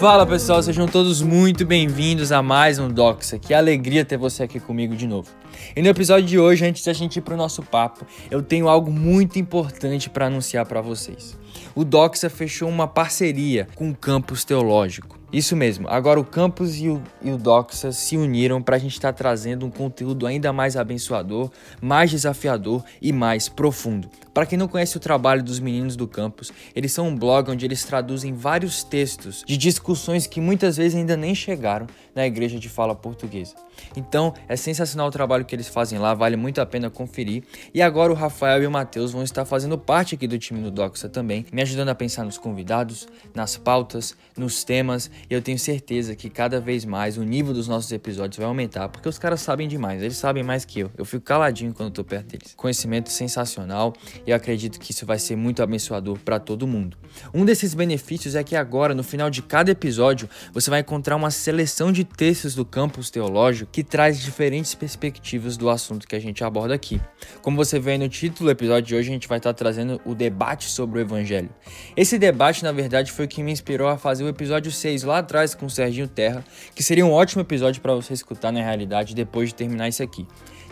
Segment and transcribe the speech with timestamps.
[0.00, 3.38] Fala pessoal, sejam todos muito bem-vindos a mais um Doxa.
[3.38, 5.28] Que alegria ter você aqui comigo de novo.
[5.76, 8.90] E no episódio de hoje, antes da gente ir pro nosso papo, eu tenho algo
[8.90, 11.38] muito importante para anunciar para vocês.
[11.74, 15.19] O Doxa fechou uma parceria com o Campus Teológico.
[15.32, 18.94] Isso mesmo, agora o Campus e o, e o Doxa se uniram para a gente
[18.94, 24.10] estar tá trazendo um conteúdo ainda mais abençoador, mais desafiador e mais profundo.
[24.34, 27.64] Para quem não conhece o trabalho dos meninos do Campus, eles são um blog onde
[27.64, 32.68] eles traduzem vários textos de discussões que muitas vezes ainda nem chegaram na igreja de
[32.68, 33.54] fala portuguesa.
[33.96, 37.42] Então é sensacional o trabalho que eles fazem lá, vale muito a pena conferir.
[37.72, 40.70] E agora o Rafael e o Matheus vão estar fazendo parte aqui do time do
[40.70, 45.10] Doxa também, me ajudando a pensar nos convidados, nas pautas, nos temas.
[45.28, 48.88] E eu tenho certeza que cada vez mais o nível dos nossos episódios vai aumentar,
[48.88, 50.90] porque os caras sabem demais, eles sabem mais que eu.
[50.96, 52.54] Eu fico caladinho quando estou perto deles.
[52.56, 53.92] Conhecimento sensacional
[54.26, 56.96] e eu acredito que isso vai ser muito abençoador para todo mundo.
[57.32, 61.30] Um desses benefícios é que agora, no final de cada episódio, você vai encontrar uma
[61.30, 66.42] seleção de textos do campus teológico que traz diferentes perspectivas do assunto que a gente
[66.42, 67.00] aborda aqui.
[67.42, 70.14] Como você vê no título do episódio de hoje, a gente vai estar trazendo o
[70.14, 71.50] debate sobre o evangelho.
[71.96, 75.18] Esse debate, na verdade, foi o que me inspirou a fazer o episódio 6 lá
[75.18, 79.14] atrás com o Serginho Terra, que seria um ótimo episódio para você escutar na realidade
[79.14, 80.26] depois de terminar isso aqui.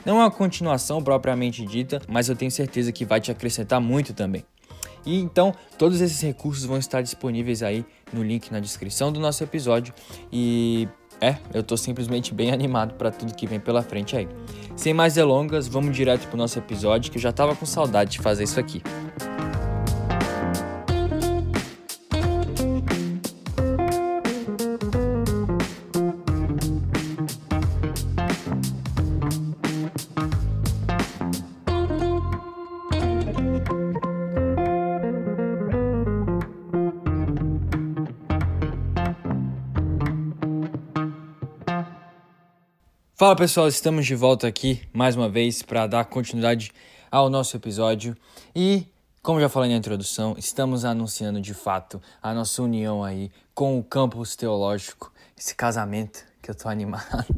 [0.04, 4.14] Não é uma continuação propriamente dita, mas eu tenho certeza que vai te acrescentar muito
[4.14, 4.44] também.
[5.04, 9.42] E então, todos esses recursos vão estar disponíveis aí no link na descrição do nosso
[9.42, 9.94] episódio
[10.32, 10.88] e
[11.20, 14.28] é, eu tô simplesmente bem animado para tudo que vem pela frente aí.
[14.76, 18.18] Sem mais delongas, vamos direto pro nosso episódio que eu já tava com saudade de
[18.20, 18.82] fazer isso aqui.
[43.18, 46.70] Fala pessoal, estamos de volta aqui mais uma vez para dar continuidade
[47.10, 48.16] ao nosso episódio
[48.54, 48.86] e,
[49.20, 53.82] como já falei na introdução, estamos anunciando de fato a nossa união aí com o
[53.82, 57.34] campus teológico, esse casamento que eu tô animado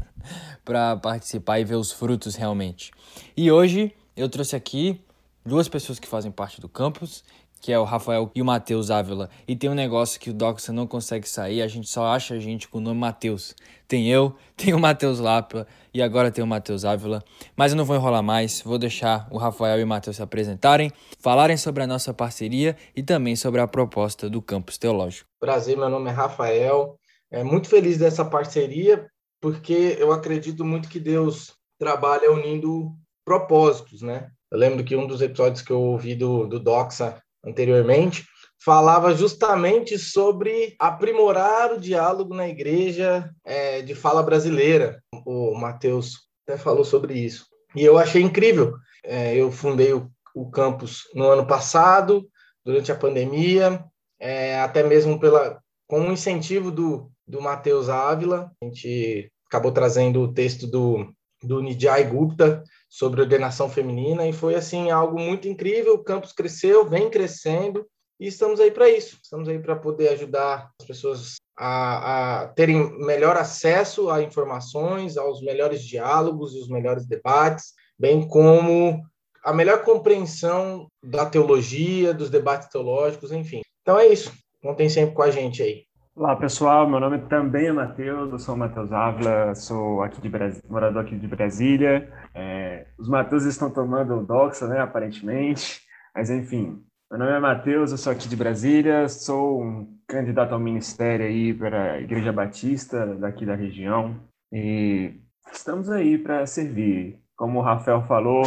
[0.66, 2.92] para participar e ver os frutos realmente.
[3.34, 5.00] E hoje eu trouxe aqui
[5.46, 7.24] duas pessoas que fazem parte do campus
[7.60, 9.28] que é o Rafael e o Matheus Ávila.
[9.46, 12.38] E tem um negócio que o Doxa não consegue sair, a gente só acha a
[12.38, 13.54] gente com o nome Matheus.
[13.86, 17.22] Tem eu, tem o Matheus Lapa e agora tem o Matheus Ávila.
[17.54, 20.90] Mas eu não vou enrolar mais, vou deixar o Rafael e o Matheus se apresentarem,
[21.18, 25.28] falarem sobre a nossa parceria e também sobre a proposta do Campus Teológico.
[25.38, 26.96] Prazer, meu nome é Rafael.
[27.30, 29.06] É muito feliz dessa parceria,
[29.40, 32.92] porque eu acredito muito que Deus trabalha unindo
[33.24, 34.30] propósitos, né?
[34.50, 38.26] Eu lembro que um dos episódios que eu ouvi do, do Doxa anteriormente,
[38.62, 45.02] falava justamente sobre aprimorar o diálogo na igreja é, de fala brasileira.
[45.24, 47.46] O Matheus até falou sobre isso.
[47.74, 48.74] E eu achei incrível.
[49.04, 52.28] É, eu fundei o, o, campus no ano passado,
[52.64, 53.82] durante a pandemia,
[54.18, 58.50] é, até mesmo pela, com o incentivo do, do Matheus Ávila.
[58.62, 61.12] A gente acabou trazendo o texto do,
[61.42, 65.94] do Nijai Gupta, sobre ordenação feminina e foi assim algo muito incrível.
[65.94, 67.86] O campus cresceu, vem crescendo
[68.18, 69.18] e estamos aí para isso.
[69.22, 75.40] Estamos aí para poder ajudar as pessoas a, a, terem melhor acesso a informações, aos
[75.40, 79.00] melhores diálogos e os melhores debates, bem como
[79.44, 83.62] a melhor compreensão da teologia, dos debates teológicos, enfim.
[83.82, 84.32] Então é isso.
[84.60, 85.84] Contem sempre com a gente aí.
[86.20, 90.28] Olá pessoal, meu nome também é Matheus, eu sou o Matheus Ávila, sou aqui de
[90.28, 90.62] Bras...
[90.68, 92.12] morador aqui de Brasília.
[92.34, 92.88] É...
[92.98, 95.80] Os Matheus estão tomando Doxa, né, aparentemente,
[96.14, 96.84] mas enfim.
[97.10, 101.54] Meu nome é Matheus, eu sou aqui de Brasília, sou um candidato ao ministério aí
[101.54, 104.14] para a Igreja Batista daqui da região
[104.52, 107.18] e estamos aí para servir.
[107.34, 108.42] Como o Rafael falou,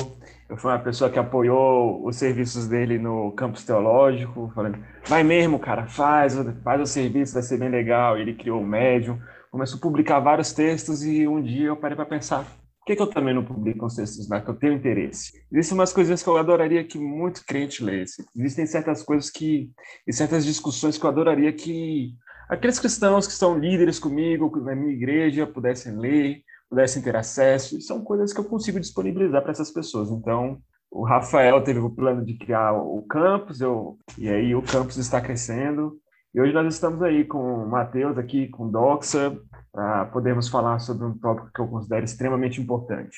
[0.49, 5.57] eu fui uma pessoa que apoiou os serviços dele no campus teológico, falando, vai mesmo,
[5.57, 8.17] cara, faz, faz o serviço, vai ser bem legal.
[8.17, 9.19] Ele criou o Medium,
[9.51, 12.43] começou a publicar vários textos e um dia eu parei para pensar,
[12.83, 15.31] por que, que, eu também não publico os textos lá, que eu tenho interesse?
[15.49, 18.25] Existem umas coisas que eu adoraria que muito crente lesse.
[18.35, 19.71] Existem certas coisas que,
[20.05, 22.13] e certas discussões que eu adoraria que
[22.49, 26.43] aqueles cristãos que são líderes comigo, na minha igreja, pudessem ler,
[26.73, 30.09] pudessem ter acesso, são coisas que eu consigo disponibilizar para essas pessoas.
[30.09, 30.57] Então,
[30.89, 35.21] o Rafael teve o plano de criar o campus, eu, e aí o campus está
[35.21, 35.95] crescendo.
[36.33, 39.37] E hoje nós estamos aí com o Matheus, aqui com o Doxa,
[39.71, 43.17] para podermos falar sobre um tópico que eu considero extremamente importante.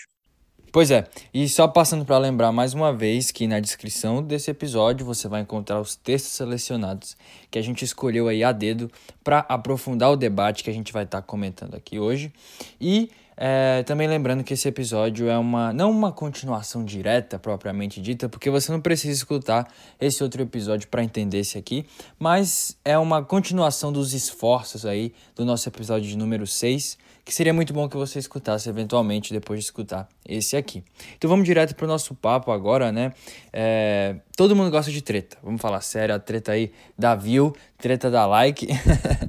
[0.75, 5.05] Pois é, e só passando para lembrar mais uma vez que na descrição desse episódio
[5.05, 7.15] você vai encontrar os textos selecionados
[7.49, 8.91] que a gente escolheu aí a dedo
[9.23, 12.33] para aprofundar o debate que a gente vai estar tá comentando aqui hoje.
[12.81, 18.29] E é, também lembrando que esse episódio é uma não uma continuação direta propriamente dita,
[18.29, 19.67] porque você não precisa escutar
[19.99, 21.85] esse outro episódio para entender esse aqui,
[22.17, 27.51] mas é uma continuação dos esforços aí do nosso episódio de número 6 que seria
[27.51, 30.83] muito bom que você escutasse eventualmente depois de escutar esse aqui.
[31.17, 33.13] Então vamos direto para o nosso papo agora, né?
[33.51, 37.55] É, todo mundo gosta de treta, vamos falar sério, a treta aí da view,
[37.85, 38.67] treta da like.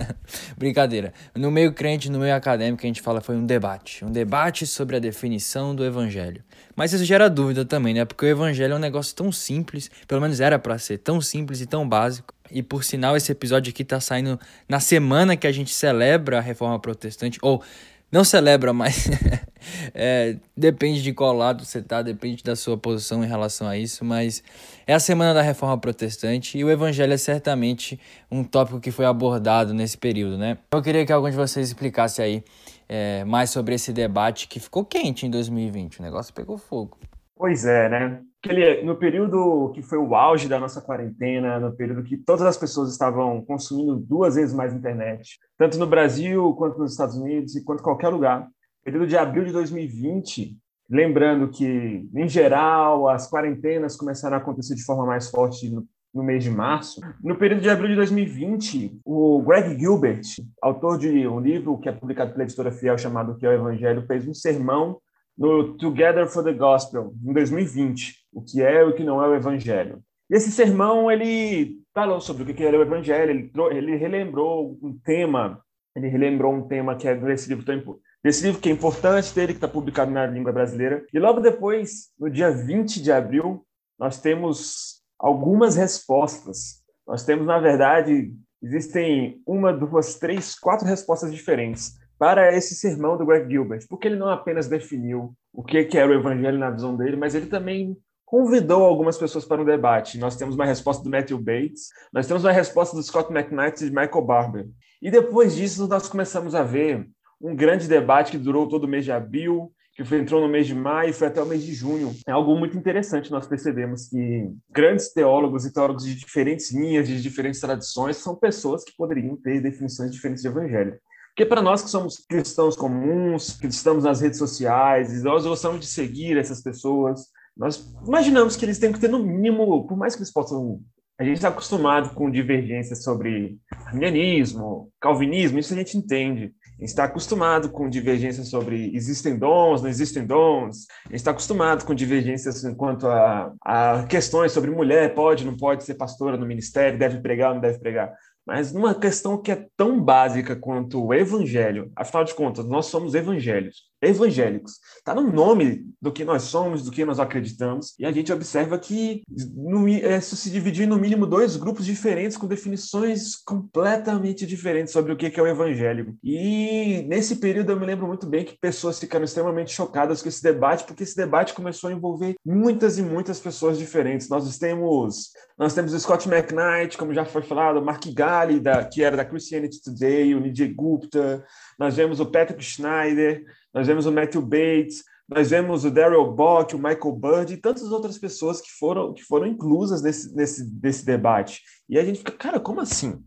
[0.56, 1.12] Brincadeira.
[1.34, 4.02] No meio crente, no meio acadêmico, a gente fala foi um debate.
[4.02, 6.42] Um debate sobre a definição do evangelho.
[6.74, 8.06] Mas isso gera dúvida também, né?
[8.06, 11.60] Porque o evangelho é um negócio tão simples, pelo menos era para ser tão simples
[11.60, 12.32] e tão básico.
[12.50, 16.40] E por sinal, esse episódio aqui tá saindo na semana que a gente celebra a
[16.40, 17.62] reforma protestante, ou
[18.10, 19.08] não celebra, mas
[19.94, 24.04] é, depende de qual lado você tá, depende da sua posição em relação a isso,
[24.04, 24.42] mas
[24.86, 28.00] é a semana da reforma protestante e o evangelho é certamente
[28.30, 30.58] um tópico que foi abordado nesse período, né?
[30.72, 32.44] Eu queria que algum de vocês explicasse aí
[32.88, 36.98] é, mais sobre esse debate que ficou quente em 2020, o negócio pegou fogo.
[37.36, 38.20] Pois é, né?
[38.46, 42.56] Aquele, no período que foi o auge da nossa quarentena, no período que todas as
[42.56, 47.64] pessoas estavam consumindo duas vezes mais internet, tanto no Brasil quanto nos Estados Unidos e
[47.64, 48.48] quanto qualquer lugar,
[48.84, 50.56] período de abril de 2020,
[50.88, 55.84] lembrando que, em geral, as quarentenas começaram a acontecer de forma mais forte no,
[56.14, 57.00] no mês de março.
[57.20, 60.22] No período de abril de 2020, o Greg Gilbert,
[60.62, 64.06] autor de um livro que é publicado pela editora Fiel chamado Que é o Evangelho,
[64.06, 65.00] fez um sermão
[65.36, 69.28] no Together for the Gospel, em 2020, o que é e o que não é
[69.28, 70.02] o Evangelho.
[70.30, 74.98] E esse sermão, ele falou sobre o que era o Evangelho, ele, ele relembrou um
[74.98, 75.62] tema,
[75.94, 79.58] ele relembrou um tema que é livro tão desse livro que é importante dele, que
[79.58, 81.06] está publicado na língua brasileira.
[81.12, 83.64] E logo depois, no dia 20 de abril,
[83.96, 86.82] nós temos algumas respostas.
[87.06, 93.26] Nós temos, na verdade, existem uma, duas, três, quatro respostas diferentes para esse sermão do
[93.26, 97.16] Greg Gilbert, porque ele não apenas definiu o que era o evangelho na visão dele,
[97.16, 100.18] mas ele também convidou algumas pessoas para um debate.
[100.18, 103.88] Nós temos uma resposta do Matthew Bates, nós temos uma resposta do Scott McKnight e
[103.88, 104.66] de Michael Barber.
[105.00, 107.06] E depois disso, nós começamos a ver
[107.40, 110.74] um grande debate que durou todo o mês de abril, que entrou no mês de
[110.74, 112.14] maio e foi até o mês de junho.
[112.26, 117.22] É algo muito interessante, nós percebemos que grandes teólogos e teólogos de diferentes linhas, de
[117.22, 120.98] diferentes tradições, são pessoas que poderiam ter definições diferentes de evangelho.
[121.36, 125.86] Porque para nós que somos cristãos comuns, que estamos nas redes sociais, nós gostamos de
[125.86, 130.22] seguir essas pessoas, nós imaginamos que eles têm que ter no mínimo, por mais que
[130.22, 130.80] eles possam
[131.18, 136.52] a gente está acostumado com divergências sobre arminianismo, calvinismo, isso a gente entende.
[136.76, 140.86] A gente está acostumado com divergências sobre existem dons, não existem dons.
[141.06, 145.84] A gente está acostumado com divergências quanto a, a questões sobre mulher pode, não pode
[145.84, 148.12] ser pastora no ministério, deve pregar, não deve pregar
[148.46, 151.90] mas numa questão que é tão básica quanto o evangelho.
[151.96, 153.82] Afinal de contas, nós somos evangélicos.
[154.00, 154.78] Evangélicos.
[154.98, 158.78] Está no nome do que nós somos, do que nós acreditamos, e a gente observa
[158.78, 159.22] que
[159.54, 165.12] no, isso se dividiu em no mínimo dois grupos diferentes com definições completamente diferentes sobre
[165.12, 166.16] o que é o evangelho.
[166.22, 170.42] E nesse período eu me lembro muito bem que pessoas ficaram extremamente chocadas com esse
[170.42, 174.28] debate, porque esse debate começou a envolver muitas e muitas pessoas diferentes.
[174.28, 178.84] Nós temos nós temos o Scott McKnight, como já foi falado, o Mark Galli, da,
[178.84, 181.42] que era da Christianity Today, o Nijay Gupta,
[181.78, 183.42] nós vemos o Patrick Schneider,
[183.76, 187.92] nós vemos o Matthew Bates, nós vemos o Daryl Bock, o Michael Bird e tantas
[187.92, 191.60] outras pessoas que foram, que foram inclusas nesse, nesse, nesse debate.
[191.86, 193.22] E a gente fica, cara, como assim?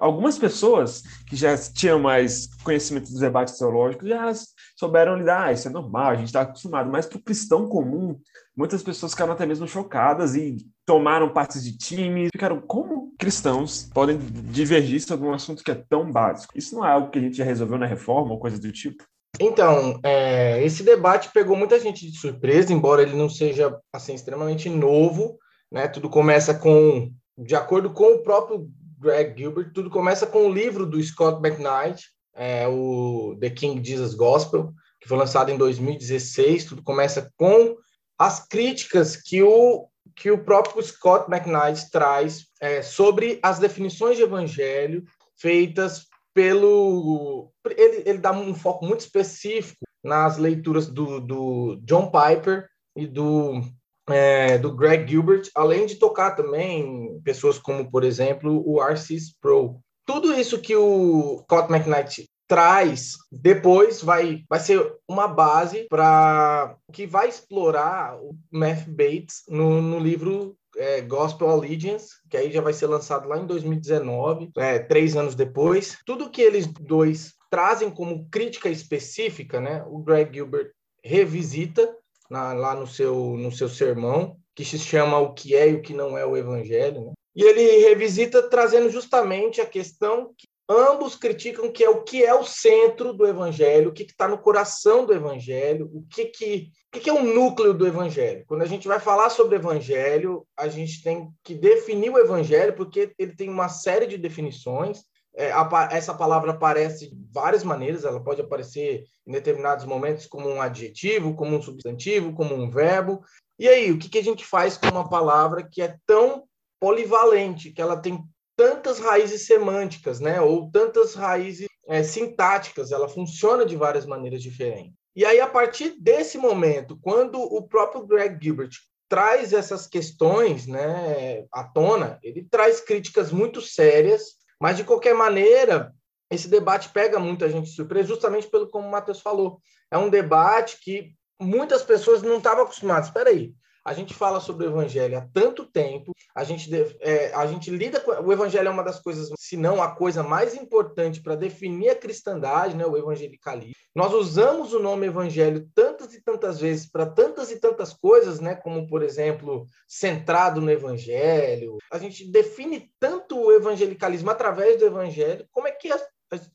[0.00, 4.32] Algumas pessoas que já tinham mais conhecimento dos debates teológicos já
[4.76, 8.18] souberam lidar, ah, isso é normal, a gente está acostumado, mas para o cristão comum,
[8.56, 14.18] muitas pessoas ficaram até mesmo chocadas e tomaram partes de times, ficaram como cristãos podem
[14.18, 16.56] divergir sobre um assunto que é tão básico.
[16.56, 19.04] Isso não é algo que a gente já resolveu na reforma ou coisa do tipo?
[19.40, 24.68] Então, é, esse debate pegou muita gente de surpresa, embora ele não seja assim extremamente
[24.68, 25.38] novo,
[25.70, 25.88] né?
[25.88, 30.86] Tudo começa com, de acordo com o próprio Greg Gilbert, tudo começa com o livro
[30.86, 36.64] do Scott McKnight, é, o The King Jesus Gospel, que foi lançado em 2016.
[36.64, 37.76] Tudo começa com
[38.18, 44.22] as críticas que o que o próprio Scott McKnight traz é, sobre as definições de
[44.22, 45.04] evangelho
[45.36, 47.50] feitas pelo.
[47.76, 53.62] Ele, ele dá um foco muito específico nas leituras do, do John Piper e do,
[54.08, 59.14] é, do Greg Gilbert, além de tocar também pessoas como, por exemplo, o R.C.
[59.14, 59.80] Sproul.
[60.04, 67.04] Tudo isso que o Scott McKnight traz depois vai vai ser uma base para que
[67.04, 72.72] vai explorar o Matthew Bates no, no livro é, Gospel Allegiance, que aí já vai
[72.72, 75.98] ser lançado lá em 2019, é, três anos depois.
[76.04, 79.84] Tudo que eles dois trazem como crítica específica, né?
[79.88, 80.70] O Greg Gilbert
[81.02, 81.94] revisita
[82.30, 85.82] na, lá no seu, no seu sermão, que se chama O que é e o
[85.82, 87.06] que não é o Evangelho.
[87.06, 87.12] Né?
[87.34, 92.34] E ele revisita trazendo justamente a questão que ambos criticam que é o que é
[92.34, 96.98] o centro do Evangelho, o que está no coração do Evangelho, o que, que, o
[96.98, 98.44] que, que é o núcleo do Evangelho.
[98.46, 103.12] Quando a gente vai falar sobre Evangelho, a gente tem que definir o Evangelho, porque
[103.18, 105.02] ele tem uma série de definições,
[105.36, 110.48] é, a, essa palavra aparece de várias maneiras, ela pode aparecer em determinados momentos como
[110.48, 113.22] um adjetivo, como um substantivo, como um verbo.
[113.58, 116.44] E aí, o que, que a gente faz com uma palavra que é tão
[116.80, 118.24] polivalente, que ela tem
[118.56, 120.40] tantas raízes semânticas, né?
[120.40, 124.94] ou tantas raízes é, sintáticas, ela funciona de várias maneiras diferentes.
[125.14, 128.70] E aí, a partir desse momento, quando o próprio Greg Gilbert
[129.08, 135.92] traz essas questões né, à tona, ele traz críticas muito sérias mas, de qualquer maneira,
[136.30, 139.60] esse debate pega muita gente de surpresa, justamente pelo como o Matheus falou.
[139.90, 143.08] É um debate que muitas pessoas não estavam acostumadas.
[143.08, 143.52] Espera aí,
[143.86, 146.68] a gente fala sobre o evangelho há tanto tempo, a gente,
[147.00, 148.10] é, a gente lida com.
[148.10, 151.94] O evangelho é uma das coisas, se não a coisa mais importante para definir a
[151.94, 153.76] cristandade, né, o evangelicalismo.
[153.94, 158.56] Nós usamos o nome evangelho tantas e tantas vezes para tantas e tantas coisas, né,
[158.56, 161.78] como, por exemplo, centrado no evangelho.
[161.92, 166.02] A gente define tanto o evangelicalismo através do evangelho, como é que as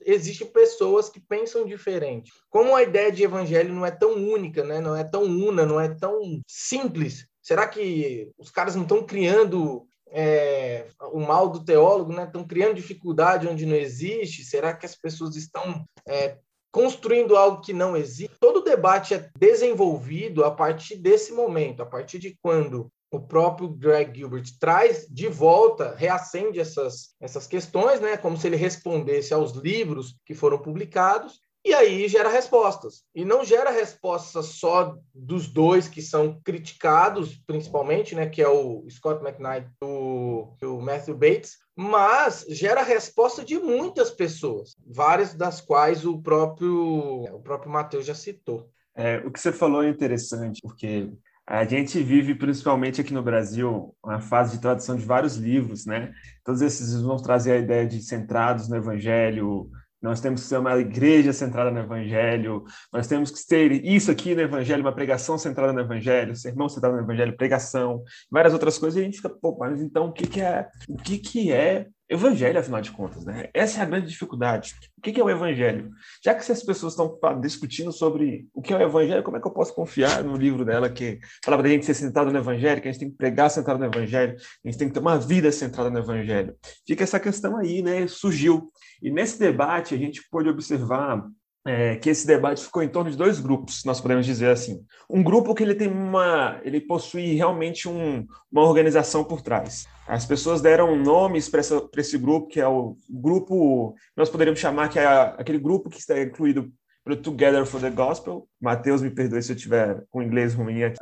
[0.06, 2.32] existem pessoas que pensam diferente.
[2.50, 4.80] Como a ideia de evangelho não é tão única, né?
[4.80, 9.86] não é tão una, não é tão simples, será que os caras não estão criando
[10.08, 12.26] é, o mal do teólogo, né?
[12.26, 14.44] estão criando dificuldade onde não existe?
[14.44, 16.38] Será que as pessoas estão é,
[16.72, 18.36] construindo algo que não existe?
[18.40, 24.18] Todo debate é desenvolvido a partir desse momento, a partir de quando o próprio Greg
[24.18, 30.16] Gilbert traz de volta, reacende essas, essas questões, né, como se ele respondesse aos livros
[30.26, 33.04] que foram publicados, e aí gera respostas.
[33.14, 38.88] E não gera respostas só dos dois que são criticados, principalmente, né, que é o
[38.90, 45.60] Scott McKnight e o, o Matthew Bates, mas gera resposta de muitas pessoas, várias das
[45.60, 48.70] quais o próprio, o próprio Matheus já citou.
[48.96, 51.10] É, o que você falou é interessante, porque
[51.52, 56.14] a gente vive, principalmente aqui no Brasil, uma fase de tradução de vários livros, né?
[56.46, 59.70] Todos esses vão trazer a ideia de centrados no Evangelho,
[60.02, 64.34] nós temos que ser uma igreja centrada no Evangelho, nós temos que ter isso aqui
[64.34, 68.98] no Evangelho, uma pregação centrada no Evangelho, sermão centrado no Evangelho, pregação, várias outras coisas,
[68.98, 70.70] e a gente fica, pô, mas então o que, que é?
[70.88, 73.50] O que, que é Evangelho, afinal de contas, né?
[73.54, 74.76] Essa é a grande dificuldade.
[74.98, 75.92] O que é o Evangelho?
[76.22, 79.48] Já que as pessoas estão discutindo sobre o que é o Evangelho, como é que
[79.48, 82.82] eu posso confiar no livro dela que fala para a gente ser sentado no Evangelho,
[82.82, 85.18] que a gente tem que pregar sentado no Evangelho, a gente tem que ter uma
[85.18, 86.54] vida centrada no Evangelho?
[86.86, 88.06] Fica essa questão aí, né?
[88.08, 88.70] Surgiu.
[89.02, 91.26] E nesse debate a gente pôde observar
[91.66, 94.84] é, que esse debate ficou em torno de dois grupos, nós podemos dizer assim.
[95.10, 99.86] Um grupo que ele tem uma, ele possui realmente um, uma organização por trás.
[100.08, 105.00] As pessoas deram nomes para esse grupo, que é o grupo, nós poderíamos chamar que
[105.00, 106.72] é aquele grupo que está incluído
[107.04, 108.48] pelo Together for the Gospel.
[108.60, 110.98] Mateus, me perdoe se eu tiver com inglês ruim aqui.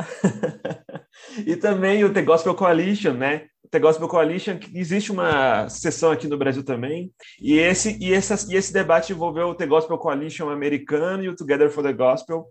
[1.46, 3.48] e também o The Gospel Coalition, né?
[3.72, 8.52] The Gospel Coalition, que existe uma sessão aqui no Brasil também, e esse, e, essa,
[8.52, 12.48] e esse debate envolveu o The Gospel Coalition americano e o Together for the Gospel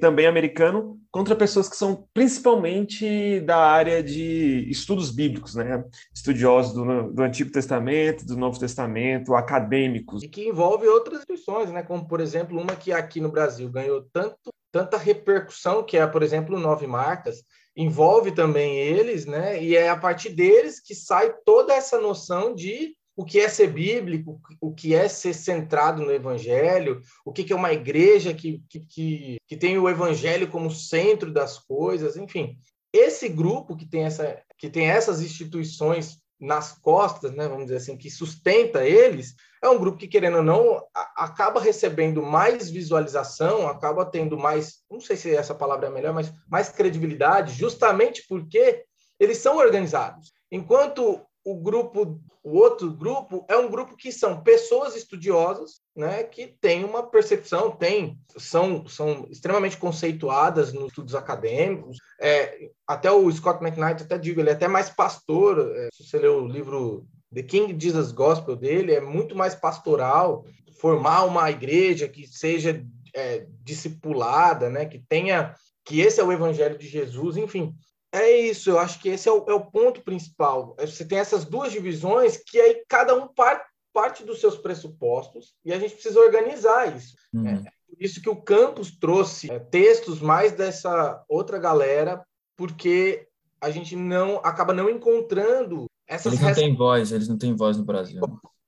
[0.00, 5.84] também americano, contra pessoas que são principalmente da área de estudos bíblicos, né?
[6.14, 10.22] Estudiosos do, do Antigo Testamento, do Novo Testamento, acadêmicos.
[10.22, 11.82] E que envolve outras instituições, né?
[11.82, 16.22] Como, por exemplo, uma que aqui no Brasil ganhou tanto, tanta repercussão, que é, por
[16.22, 17.42] exemplo, Nove Marcas,
[17.76, 19.62] envolve também eles, né?
[19.62, 23.72] E é a partir deles que sai toda essa noção de o que é ser
[23.72, 29.40] bíblico, o que é ser centrado no evangelho, o que é uma igreja que, que,
[29.44, 32.56] que, tem o evangelho como centro das coisas, enfim.
[32.92, 37.96] Esse grupo que tem, essa, que tem essas instituições nas costas, né, vamos dizer assim,
[37.96, 40.80] que sustenta eles, é um grupo que, querendo ou não,
[41.16, 46.32] acaba recebendo mais visualização, acaba tendo mais, não sei se essa palavra é melhor, mas
[46.48, 48.84] mais credibilidade, justamente porque
[49.18, 50.32] eles são organizados.
[50.52, 51.20] Enquanto
[51.50, 56.84] o grupo, o outro grupo é um grupo que são pessoas estudiosas, né, que têm
[56.84, 61.98] uma percepção, têm, são, são extremamente conceituadas nos estudos acadêmicos.
[62.20, 65.72] É, até o Scott McKnight, até digo, ele é até mais pastor.
[65.74, 70.44] É, se você ler o livro The King Jesus Gospel dele, é muito mais pastoral,
[70.78, 74.86] formar uma igreja que seja é, discipulada, né?
[74.86, 77.74] Que tenha que esse é o evangelho de Jesus, enfim.
[78.12, 80.74] É isso, eu acho que esse é o, é o ponto principal.
[80.80, 85.72] Você tem essas duas divisões que aí cada um parte, parte dos seus pressupostos e
[85.72, 87.14] a gente precisa organizar isso.
[87.34, 87.48] Uhum.
[87.48, 92.24] É, por isso que o campus trouxe é, textos mais dessa outra galera,
[92.56, 93.26] porque
[93.60, 97.76] a gente não acaba não encontrando essas Eles não têm voz, eles não têm voz
[97.76, 98.20] no Brasil.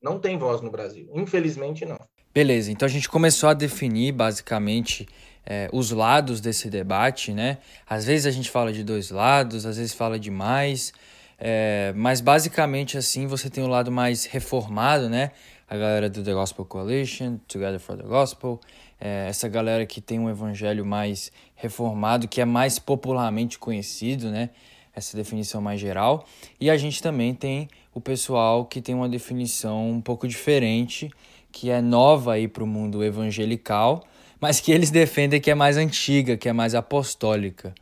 [0.03, 1.99] Não tem voz no Brasil, infelizmente não.
[2.33, 5.09] Beleza, então a gente começou a definir basicamente
[5.47, 7.59] é, os lados desse debate, né?
[7.89, 10.93] Às vezes a gente fala de dois lados, às vezes fala de mais,
[11.39, 15.31] é, mas basicamente assim você tem o lado mais reformado, né?
[15.69, 18.61] A galera do The Gospel Coalition, Together for the Gospel,
[19.01, 24.51] é, essa galera que tem um evangelho mais reformado, que é mais popularmente conhecido, né?
[24.95, 26.27] Essa definição mais geral.
[26.61, 31.11] E a gente também tem o pessoal que tem uma definição um pouco diferente,
[31.51, 34.05] que é nova aí para o mundo evangelical,
[34.41, 37.75] mas que eles defendem que é mais antiga, que é mais apostólica.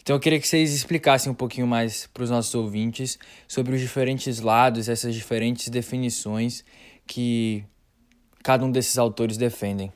[0.00, 3.18] Então eu queria que vocês explicassem um pouquinho mais para os nossos ouvintes
[3.48, 6.64] sobre os diferentes lados, essas diferentes definições
[7.06, 7.64] que
[8.42, 9.92] cada um desses autores defendem.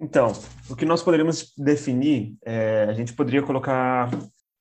[0.00, 0.32] Então,
[0.68, 4.10] o que nós poderíamos definir, é, a gente poderia colocar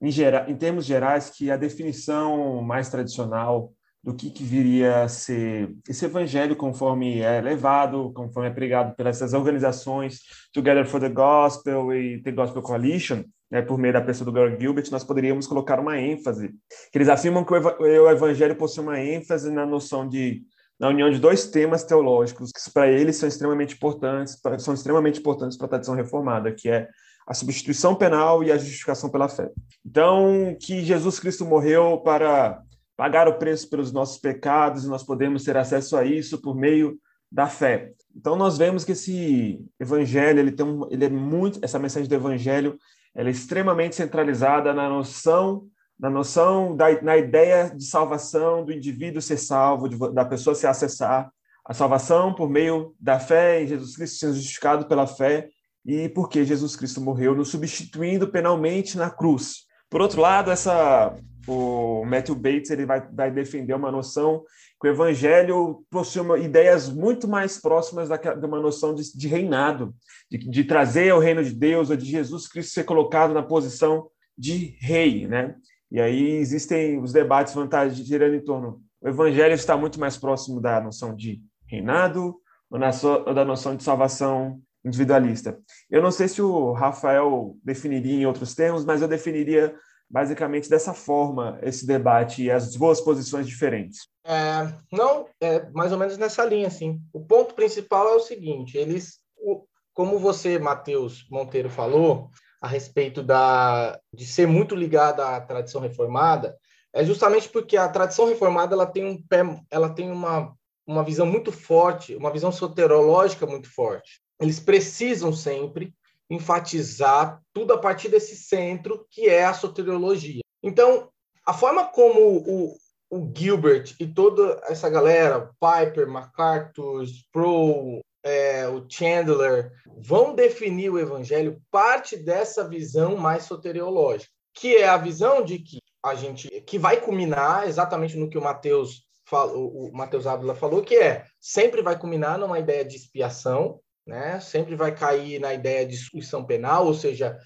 [0.01, 3.73] em, geral, em termos gerais que a definição mais tradicional
[4.05, 9.15] do que, que viria a ser esse evangelho conforme é levado, conforme é pregado pelas
[9.15, 10.19] essas organizações
[10.53, 14.59] Together for the Gospel e The Gospel Coalition, né, por meio da pessoa do Gary
[14.59, 16.53] Gilbert, nós poderíamos colocar uma ênfase.
[16.93, 20.43] Eles afirmam que o evangelho possui uma ênfase na noção de
[20.79, 25.57] na união de dois temas teológicos que para eles são extremamente importantes, são extremamente importantes
[25.57, 26.89] para a tradição reformada, que é
[27.25, 29.49] a substituição penal e a justificação pela fé.
[29.85, 32.61] Então, que Jesus Cristo morreu para
[32.95, 36.97] pagar o preço pelos nossos pecados e nós podemos ter acesso a isso por meio
[37.31, 37.91] da fé.
[38.15, 42.15] Então nós vemos que esse evangelho, ele tem um, ele é muito essa mensagem do
[42.15, 42.77] evangelho,
[43.13, 45.67] ela é extremamente centralizada na noção
[45.97, 50.67] na noção da na ideia de salvação do indivíduo ser salvo, de, da pessoa se
[50.67, 51.31] acessar
[51.65, 55.49] a salvação por meio da fé em Jesus Cristo, sendo justificado pela fé
[55.85, 59.65] e porque Jesus Cristo morreu, nos substituindo penalmente na cruz.
[59.89, 61.15] Por outro lado, essa
[61.47, 64.43] o Matthew Bates ele vai, vai defender uma noção
[64.81, 69.27] que o evangelho possui uma, ideias muito mais próximas da, de uma noção de, de
[69.27, 69.95] reinado,
[70.29, 74.09] de, de, trazer o reino de Deus, ou de Jesus Cristo ser colocado na posição
[74.37, 75.55] de rei, né?
[75.91, 78.81] E aí existem os debates vantagens girando em torno.
[79.01, 82.35] O evangelho está muito mais próximo da noção de reinado
[82.69, 85.57] ou, na ou da noção de salvação individualista.
[85.89, 89.75] Eu não sei se o Rafael definiria em outros termos, mas eu definiria
[90.09, 94.07] basicamente dessa forma esse debate e as duas posições diferentes?
[94.23, 96.99] É, não, é mais ou menos nessa linha, assim.
[97.13, 102.29] O ponto principal é o seguinte: eles, o, como você, Matheus Monteiro, falou
[102.61, 106.57] a respeito da, de ser muito ligada à tradição reformada,
[106.93, 110.55] é justamente porque a tradição reformada ela tem um pé, ela tem uma,
[110.87, 114.21] uma visão muito forte, uma visão soterológica muito forte.
[114.39, 115.93] Eles precisam sempre
[116.29, 120.41] enfatizar tudo a partir desse centro que é a soteriologia.
[120.63, 121.09] Então,
[121.45, 122.75] a forma como o,
[123.09, 130.97] o Gilbert e toda essa galera, Piper, MacArthur, Sproul, é, o Chandler, vão definir o
[130.97, 136.79] evangelho parte dessa visão mais soteriológica, que é a visão de que a gente que
[136.79, 141.81] vai culminar exatamente no que o Mateus falou, o Mateus Ávila falou, que é sempre
[141.81, 144.39] vai culminar numa ideia de expiação, né?
[144.39, 147.37] Sempre vai cair na ideia de substituição penal, ou seja,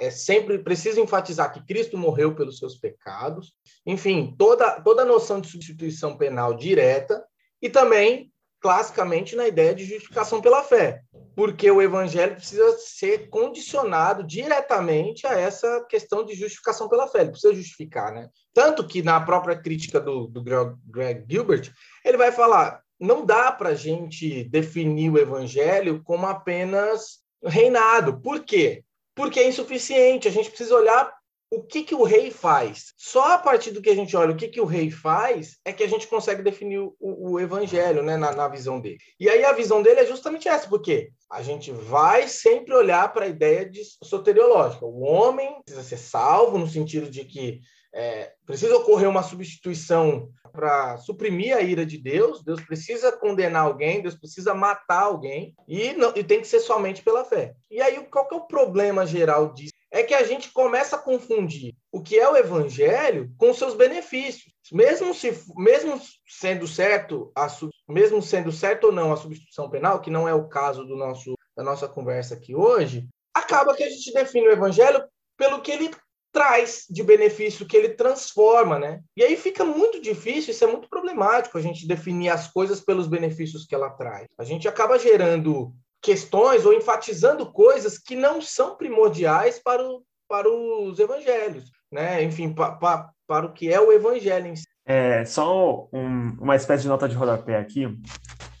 [0.00, 3.52] é sempre preciso enfatizar que Cristo morreu pelos seus pecados.
[3.84, 7.22] Enfim, toda toda a noção de substituição penal direta
[7.60, 8.32] e também
[8.64, 11.02] classicamente na ideia de justificação pela fé,
[11.36, 17.32] porque o evangelho precisa ser condicionado diretamente a essa questão de justificação pela fé, ele
[17.32, 18.30] precisa justificar, né?
[18.54, 23.70] Tanto que na própria crítica do, do Greg Gilbert, ele vai falar, não dá para
[23.70, 28.20] a gente definir o evangelho como apenas reinado.
[28.20, 28.84] Por quê?
[29.14, 30.28] Porque é insuficiente.
[30.28, 31.12] A gente precisa olhar
[31.50, 32.92] o que, que o rei faz.
[32.96, 35.72] Só a partir do que a gente olha o que, que o rei faz é
[35.72, 38.98] que a gente consegue definir o, o evangelho né, na, na, visão dele.
[39.20, 43.26] E aí a visão dele é justamente essa, porque a gente vai sempre olhar para
[43.26, 44.84] a ideia de soteriológica.
[44.84, 47.60] O homem precisa ser salvo no sentido de que
[47.94, 54.02] é, precisa ocorrer uma substituição para suprimir a ira de Deus, Deus precisa condenar alguém,
[54.02, 57.54] Deus precisa matar alguém, e, não, e tem que ser somente pela fé.
[57.70, 59.74] E aí, qual que é o problema geral disso?
[59.94, 64.52] é que a gente começa a confundir o que é o evangelho com seus benefícios.
[64.72, 67.46] Mesmo se mesmo sendo certo a
[67.88, 71.38] mesmo sendo certo ou não a substituição penal, que não é o caso do nosso
[71.56, 75.00] da nossa conversa aqui hoje, acaba que a gente define o evangelho
[75.36, 75.90] pelo que ele
[76.34, 79.00] traz de benefício, que ele transforma, né?
[79.16, 83.06] E aí fica muito difícil, isso é muito problemático a gente definir as coisas pelos
[83.06, 84.26] benefícios que ela traz.
[84.36, 90.50] A gente acaba gerando questões ou enfatizando coisas que não são primordiais para, o, para
[90.50, 92.24] os evangelhos, né?
[92.24, 94.64] Enfim, pa, pa, para o que é o evangelho em si.
[94.84, 97.86] É, só um, uma espécie de nota de rodapé aqui.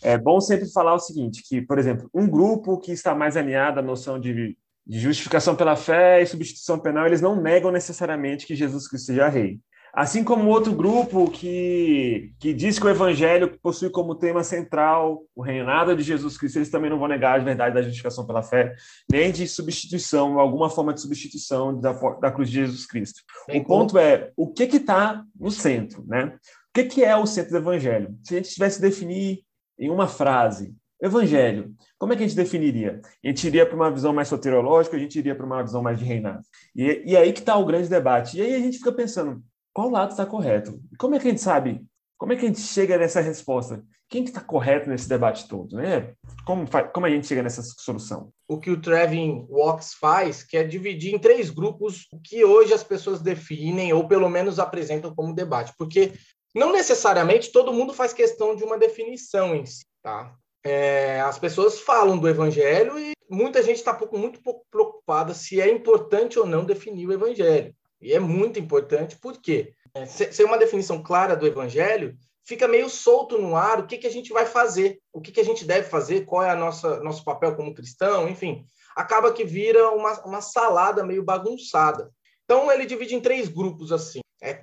[0.00, 3.80] É bom sempre falar o seguinte, que, por exemplo, um grupo que está mais alinhado
[3.80, 8.54] à noção de, de justificação pela fé e substituição penal, eles não negam necessariamente que
[8.54, 9.60] Jesus Cristo seja rei.
[9.94, 15.40] Assim como outro grupo que, que diz que o evangelho possui como tema central o
[15.40, 18.74] reinado de Jesus Cristo, eles também não vão negar a verdade da justificação pela fé,
[19.08, 23.20] nem de substituição, alguma forma de substituição da, da cruz de Jesus Cristo.
[23.46, 26.04] Bem o ponto é, o que está no centro?
[26.08, 26.24] Né?
[26.24, 26.40] O
[26.74, 28.18] que, que é o centro do evangelho?
[28.24, 29.44] Se a gente tivesse definir
[29.78, 33.00] em uma frase, evangelho, como é que a gente definiria?
[33.22, 35.98] A gente iria para uma visão mais soteriológica, a gente iria para uma visão mais
[35.98, 36.42] de reinado.
[36.74, 38.38] E, e aí que está o grande debate.
[38.38, 40.80] E aí a gente fica pensando, qual lado está correto?
[40.98, 41.84] Como é que a gente sabe?
[42.16, 43.84] Como é que a gente chega nessa resposta?
[44.08, 46.14] Quem que está correto nesse debate todo, né?
[46.46, 48.30] Como, como a gente chega nessa solução?
[48.48, 52.72] O que o Trevin Walks faz, que é dividir em três grupos o que hoje
[52.72, 56.12] as pessoas definem ou pelo menos apresentam como debate, porque
[56.54, 60.34] não necessariamente todo mundo faz questão de uma definição em si, tá?
[60.64, 65.70] É, as pessoas falam do evangelho e muita gente está muito pouco preocupada se é
[65.70, 67.74] importante ou não definir o evangelho.
[68.00, 73.38] E é muito importante, porque é, sem uma definição clara do evangelho, fica meio solto
[73.38, 75.88] no ar o que, que a gente vai fazer, o que, que a gente deve
[75.88, 78.66] fazer, qual é a nossa nosso papel como cristão, enfim.
[78.96, 82.10] Acaba que vira uma, uma salada meio bagunçada.
[82.44, 84.20] Então, ele divide em três grupos, assim.
[84.42, 84.62] É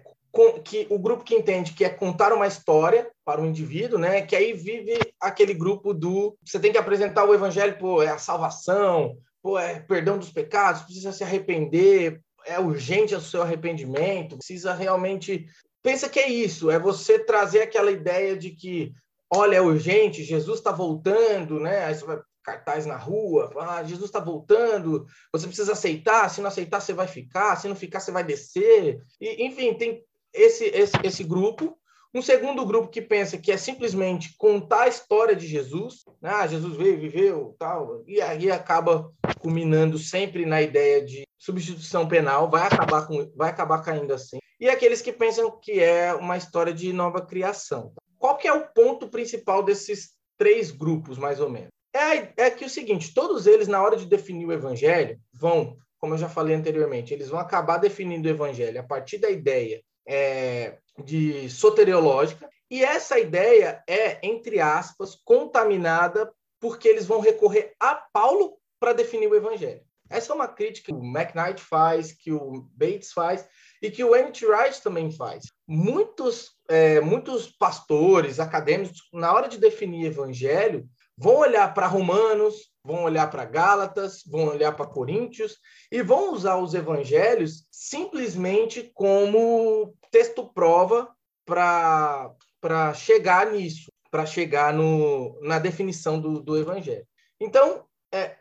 [0.63, 4.21] que o grupo que entende que é contar uma história para o indivíduo, né?
[4.21, 8.17] Que aí vive aquele grupo do você tem que apresentar o evangelho, pô, é a
[8.17, 14.73] salvação, pô, é perdão dos pecados, precisa se arrepender, é urgente o seu arrependimento, precisa
[14.73, 15.45] realmente.
[15.83, 18.93] Pensa que é isso, é você trazer aquela ideia de que,
[19.33, 21.85] olha, é urgente, Jesus está voltando, né?
[21.85, 26.47] Aí você vai cartaz na rua, ah, Jesus está voltando, você precisa aceitar, se não
[26.47, 28.99] aceitar você vai ficar, se não ficar você vai descer.
[29.19, 31.77] E, enfim, tem esse, esse, esse grupo.
[32.13, 36.29] Um segundo grupo que pensa que é simplesmente contar a história de Jesus, né?
[36.29, 42.49] ah, Jesus veio, viveu, tal, e aí acaba culminando sempre na ideia de substituição penal,
[42.49, 44.39] vai acabar, com, vai acabar caindo assim.
[44.59, 47.93] E aqueles que pensam que é uma história de nova criação.
[48.19, 51.69] Qual que é o ponto principal desses três grupos, mais ou menos?
[51.93, 56.13] É, é que o seguinte, todos eles, na hora de definir o evangelho, vão, como
[56.13, 60.77] eu já falei anteriormente, eles vão acabar definindo o evangelho a partir da ideia é,
[61.03, 68.57] de soteriológica, e essa ideia é, entre aspas, contaminada porque eles vão recorrer a Paulo
[68.79, 69.81] para definir o evangelho.
[70.09, 73.47] Essa é uma crítica que o McKnight faz, que o Bates faz
[73.81, 75.45] e que o Emmett Wright também faz.
[75.67, 80.87] Muitos, é, muitos pastores, acadêmicos, na hora de definir evangelho,
[81.17, 85.57] vão olhar para Romanos, vão olhar para Gálatas, vão olhar para Coríntios
[85.91, 91.09] e vão usar os evangelhos simplesmente como texto prova
[91.45, 97.05] para chegar nisso, para chegar no, na definição do, do evangelho.
[97.39, 98.37] Então, é,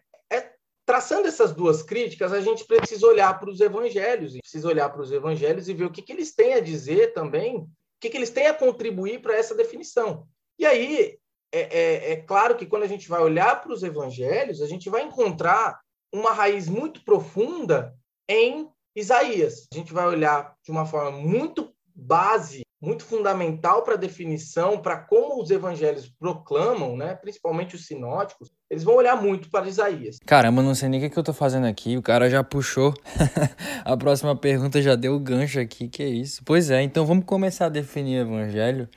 [0.90, 5.12] traçando essas duas críticas, a gente precisa olhar para os evangelhos, precisa olhar para os
[5.12, 7.68] evangelhos e ver o que, que eles têm a dizer também, o
[8.00, 10.26] que, que eles têm a contribuir para essa definição.
[10.58, 11.16] E aí,
[11.52, 14.88] é, é, é, claro que quando a gente vai olhar para os evangelhos, a gente
[14.88, 15.80] vai encontrar
[16.12, 17.94] uma raiz muito profunda
[18.28, 19.66] em Isaías.
[19.72, 24.96] A gente vai olhar de uma forma muito base, muito fundamental para a definição, para
[24.96, 30.16] como os evangelhos proclamam, né, principalmente os sinóticos, eles vão olhar muito para Isaías.
[30.24, 31.96] Caramba, não sei nem o que, eu tô fazendo aqui.
[31.96, 32.94] O cara já puxou.
[33.84, 35.88] a próxima pergunta já deu o gancho aqui.
[35.88, 36.42] Que é isso?
[36.44, 38.88] Pois é, então vamos começar a definir o evangelho.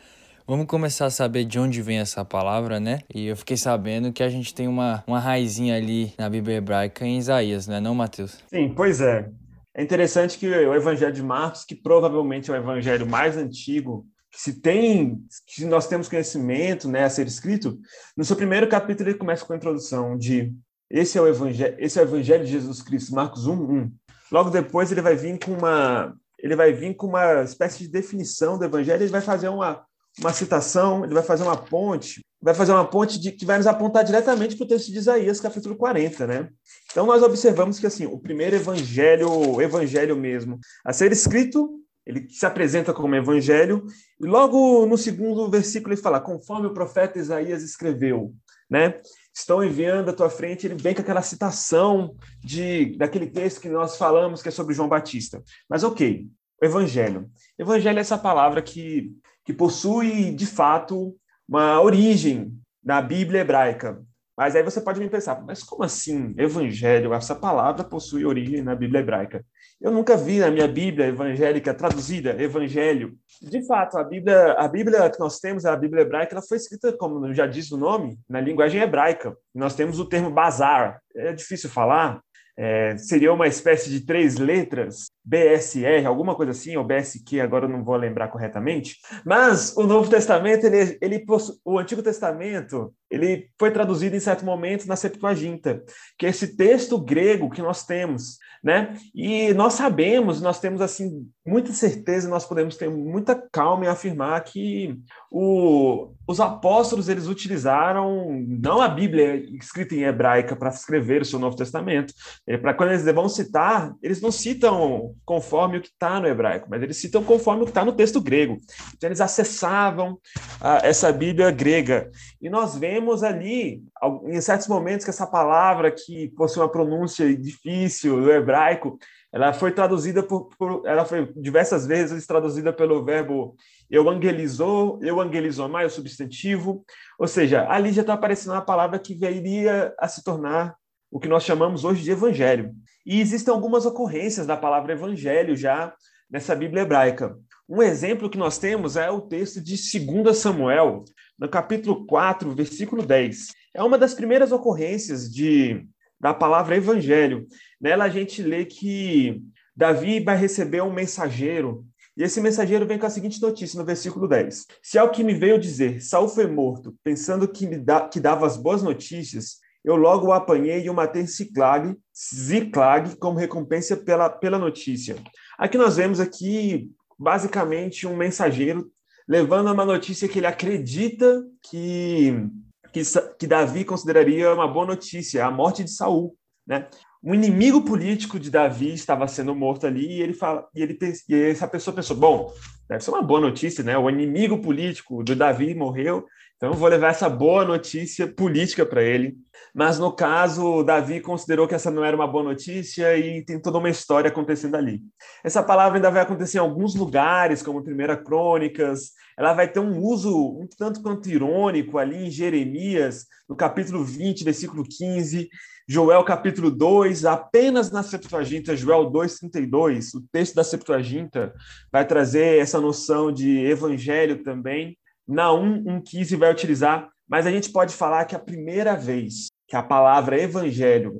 [0.54, 3.00] Vamos começar a saber de onde vem essa palavra, né?
[3.12, 7.04] E eu fiquei sabendo que a gente tem uma, uma raizinha ali na Bíblia hebraica
[7.04, 8.38] em Isaías, não é não, Mateus?
[8.52, 9.32] Sim, pois é.
[9.74, 14.62] É interessante que o Evangelho de Marcos, que provavelmente é o evangelho mais antigo se
[14.62, 17.80] tem, se nós temos conhecimento, né, a ser escrito,
[18.16, 20.54] no seu primeiro capítulo ele começa com a introdução de
[20.88, 23.92] esse é o evangelho, esse é o evangelho de Jesus Cristo, Marcos 1, 1.
[24.32, 28.56] Logo depois ele vai vir com uma, ele vai vir com uma espécie de definição
[28.56, 29.84] do evangelho, ele vai fazer uma
[30.20, 33.66] uma citação, ele vai fazer uma ponte vai fazer uma ponte de, que vai nos
[33.66, 36.50] apontar diretamente para o texto de Isaías, capítulo 40, né?
[36.92, 42.28] Então nós observamos que assim, o primeiro evangelho, o evangelho mesmo, a ser escrito, ele
[42.30, 43.86] se apresenta como evangelho,
[44.20, 48.34] e logo no segundo versículo ele fala: "Conforme o profeta Isaías escreveu",
[48.70, 49.00] né?
[49.34, 53.96] Estão enviando à tua frente, ele vem com aquela citação de daquele texto que nós
[53.96, 55.42] falamos que é sobre João Batista.
[55.70, 56.28] Mas OK,
[56.62, 57.32] o evangelho.
[57.58, 59.14] Evangelho é essa palavra que
[59.46, 61.16] que possui de fato
[61.48, 62.54] uma origem
[62.84, 64.02] na Bíblia hebraica.
[64.36, 67.14] Mas aí você pode me pensar, mas como assim evangelho?
[67.14, 69.46] Essa palavra possui origem na Bíblia hebraica.
[69.80, 73.16] Eu nunca vi na minha Bíblia evangélica traduzida evangelho.
[73.42, 76.92] De fato, a Bíblia, a Bíblia que nós temos, a Bíblia hebraica, ela foi escrita,
[76.94, 79.36] como já diz o nome, na linguagem hebraica.
[79.54, 81.00] Nós temos o termo bazar.
[81.16, 82.20] É difícil falar,
[82.56, 87.70] é, seria uma espécie de três letras, BSR, alguma coisa assim, ou BSQ, agora eu
[87.70, 88.98] não vou lembrar corretamente.
[89.26, 91.26] Mas o Novo Testamento, ele, ele
[91.66, 95.84] o Antigo Testamento, ele foi traduzido em certo momento na Septuaginta,
[96.18, 98.96] que é esse texto grego que nós temos, né?
[99.16, 104.44] E nós sabemos, nós temos assim muita certeza, nós podemos ter muita calma em afirmar
[104.44, 105.00] que
[105.32, 111.40] o, os apóstolos eles utilizaram não a Bíblia escrita em hebraica para escrever o seu
[111.40, 112.14] Novo Testamento,
[112.48, 116.68] é, para quando eles vão citar, eles não citam conforme o que está no hebraico,
[116.70, 118.58] mas eles citam conforme o que está no texto grego.
[118.96, 120.18] Então eles acessavam
[120.62, 122.10] a, essa Bíblia grega
[122.42, 123.84] e nós vemos ali,
[124.26, 128.98] em certos momentos, que essa palavra que possui uma pronúncia difícil do hebraico,
[129.34, 133.56] ela foi traduzida por, por, ela foi diversas vezes traduzida pelo verbo
[133.94, 136.84] evangelizou, evangelizou mais o substantivo,
[137.20, 140.76] ou seja, ali já está aparecendo uma palavra que viria a se tornar
[141.12, 142.74] o que nós chamamos hoje de evangelho.
[143.06, 145.94] E existem algumas ocorrências da palavra evangelho já
[146.30, 147.38] nessa Bíblia hebraica.
[147.70, 151.04] Um exemplo que nós temos é o texto de 2 Samuel,
[151.38, 153.50] no capítulo 4, versículo 10.
[153.76, 155.86] É uma das primeiras ocorrências de,
[156.20, 157.46] da palavra evangelho.
[157.80, 159.40] Nela a gente lê que
[159.76, 164.28] Davi vai receber um mensageiro, e esse mensageiro vem com a seguinte notícia no versículo
[164.28, 164.68] 10.
[164.82, 168.46] Se ao que me veio dizer, Saul foi morto, pensando que, me da, que dava
[168.46, 174.30] as boas notícias, eu logo o apanhei e o matei Ziclag, Ziclag como recompensa pela,
[174.30, 175.16] pela notícia.
[175.58, 178.92] Aqui nós vemos aqui basicamente um mensageiro
[179.28, 182.48] levando uma notícia que ele acredita que,
[182.92, 183.02] que,
[183.40, 186.88] que Davi consideraria uma boa notícia, a morte de Saul, né?
[187.24, 190.98] Um inimigo político de Davi estava sendo morto ali e ele fala e ele
[191.30, 192.54] e essa pessoa pensou, bom,
[192.90, 193.98] deve ser uma boa notícia, né?
[193.98, 196.26] O inimigo político do Davi morreu,
[196.58, 199.38] então eu vou levar essa boa notícia política para ele.
[199.74, 203.78] Mas no caso, Davi considerou que essa não era uma boa notícia e tem toda
[203.78, 205.02] uma história acontecendo ali.
[205.44, 209.12] Essa palavra ainda vai acontecer em alguns lugares, como Primeira Crônicas.
[209.38, 214.44] Ela vai ter um uso um tanto quanto irônico ali em Jeremias, no capítulo 20,
[214.44, 215.50] versículo 15.
[215.88, 221.54] Joel capítulo 2, apenas na Septuaginta, Joel 2:32, o texto da Septuaginta
[221.92, 224.98] vai trazer essa noção de evangelho também.
[225.28, 229.84] Naum 1:15 vai utilizar, mas a gente pode falar que a primeira vez que a
[229.84, 231.20] palavra evangelho,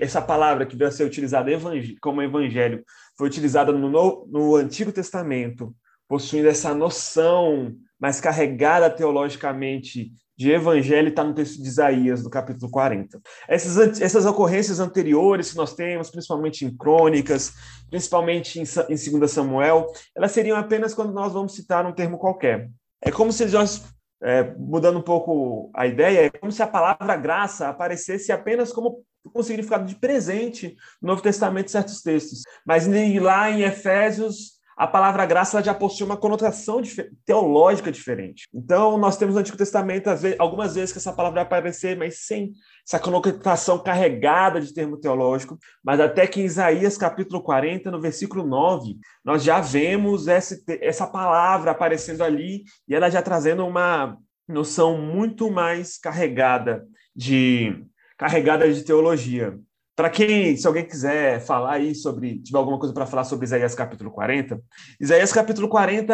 [0.00, 1.50] essa palavra que veio a ser utilizada
[2.00, 2.84] como evangelho,
[3.18, 5.74] foi utilizada no, no Antigo Testamento,
[6.08, 12.70] possuindo essa noção mais carregada teologicamente de evangelho, está no texto de Isaías, no capítulo
[12.70, 13.20] 40.
[13.48, 17.52] Essas, essas ocorrências anteriores que nós temos, principalmente em crônicas,
[17.88, 22.68] principalmente em, em 2 Samuel, elas seriam apenas quando nós vamos citar um termo qualquer.
[23.00, 23.84] É como se nós
[24.22, 29.04] é, mudando um pouco a ideia, é como se a palavra graça aparecesse apenas como
[29.32, 32.42] com significado de presente no Novo Testamento em certos textos.
[32.66, 32.86] Mas
[33.18, 36.80] lá em Efésios, a palavra graça já possui uma conotação
[37.24, 38.48] teológica diferente.
[38.52, 40.08] Então, nós temos no Antigo Testamento
[40.38, 42.52] algumas vezes que essa palavra vai aparecer, mas sem
[42.86, 45.58] essa conotação carregada de termo teológico.
[45.82, 51.70] Mas até que em Isaías capítulo 40, no versículo 9, nós já vemos essa palavra
[51.70, 54.16] aparecendo ali e ela já trazendo uma
[54.48, 56.84] noção muito mais carregada
[57.14, 57.84] de
[58.16, 59.58] carregada de teologia.
[59.96, 63.76] Para quem, se alguém quiser falar aí sobre, tiver alguma coisa para falar sobre Isaías
[63.76, 64.60] capítulo 40,
[65.00, 66.12] Isaías capítulo 40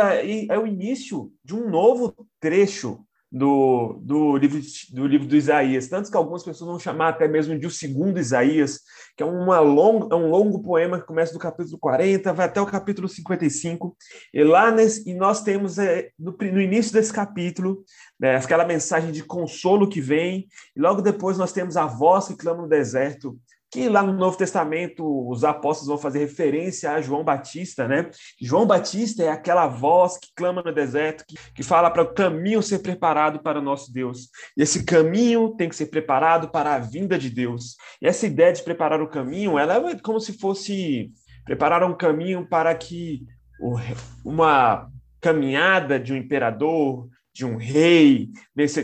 [0.50, 4.60] é o início de um novo trecho do, do, livro,
[4.92, 8.18] do livro do Isaías, tanto que algumas pessoas vão chamar até mesmo de o segundo
[8.18, 8.80] Isaías,
[9.16, 12.60] que é, uma long, é um longo poema que começa do capítulo 40, vai até
[12.60, 13.96] o capítulo 55,
[14.34, 17.84] e lá nesse, e nós temos é, no, no, início desse capítulo
[18.18, 22.36] né, aquela mensagem de consolo que vem, e logo depois nós temos a voz que
[22.36, 23.38] clama no deserto,
[23.70, 28.10] que lá no Novo Testamento os apóstolos vão fazer referência a João Batista, né?
[28.40, 32.62] João Batista é aquela voz que clama no deserto, que, que fala para o caminho
[32.62, 34.28] ser preparado para o nosso Deus.
[34.56, 37.76] E esse caminho tem que ser preparado para a vinda de Deus.
[38.02, 41.12] E essa ideia de preparar o caminho, ela é como se fosse
[41.44, 43.24] preparar um caminho para que
[44.24, 44.88] uma
[45.20, 48.30] caminhada de um imperador, de um rei,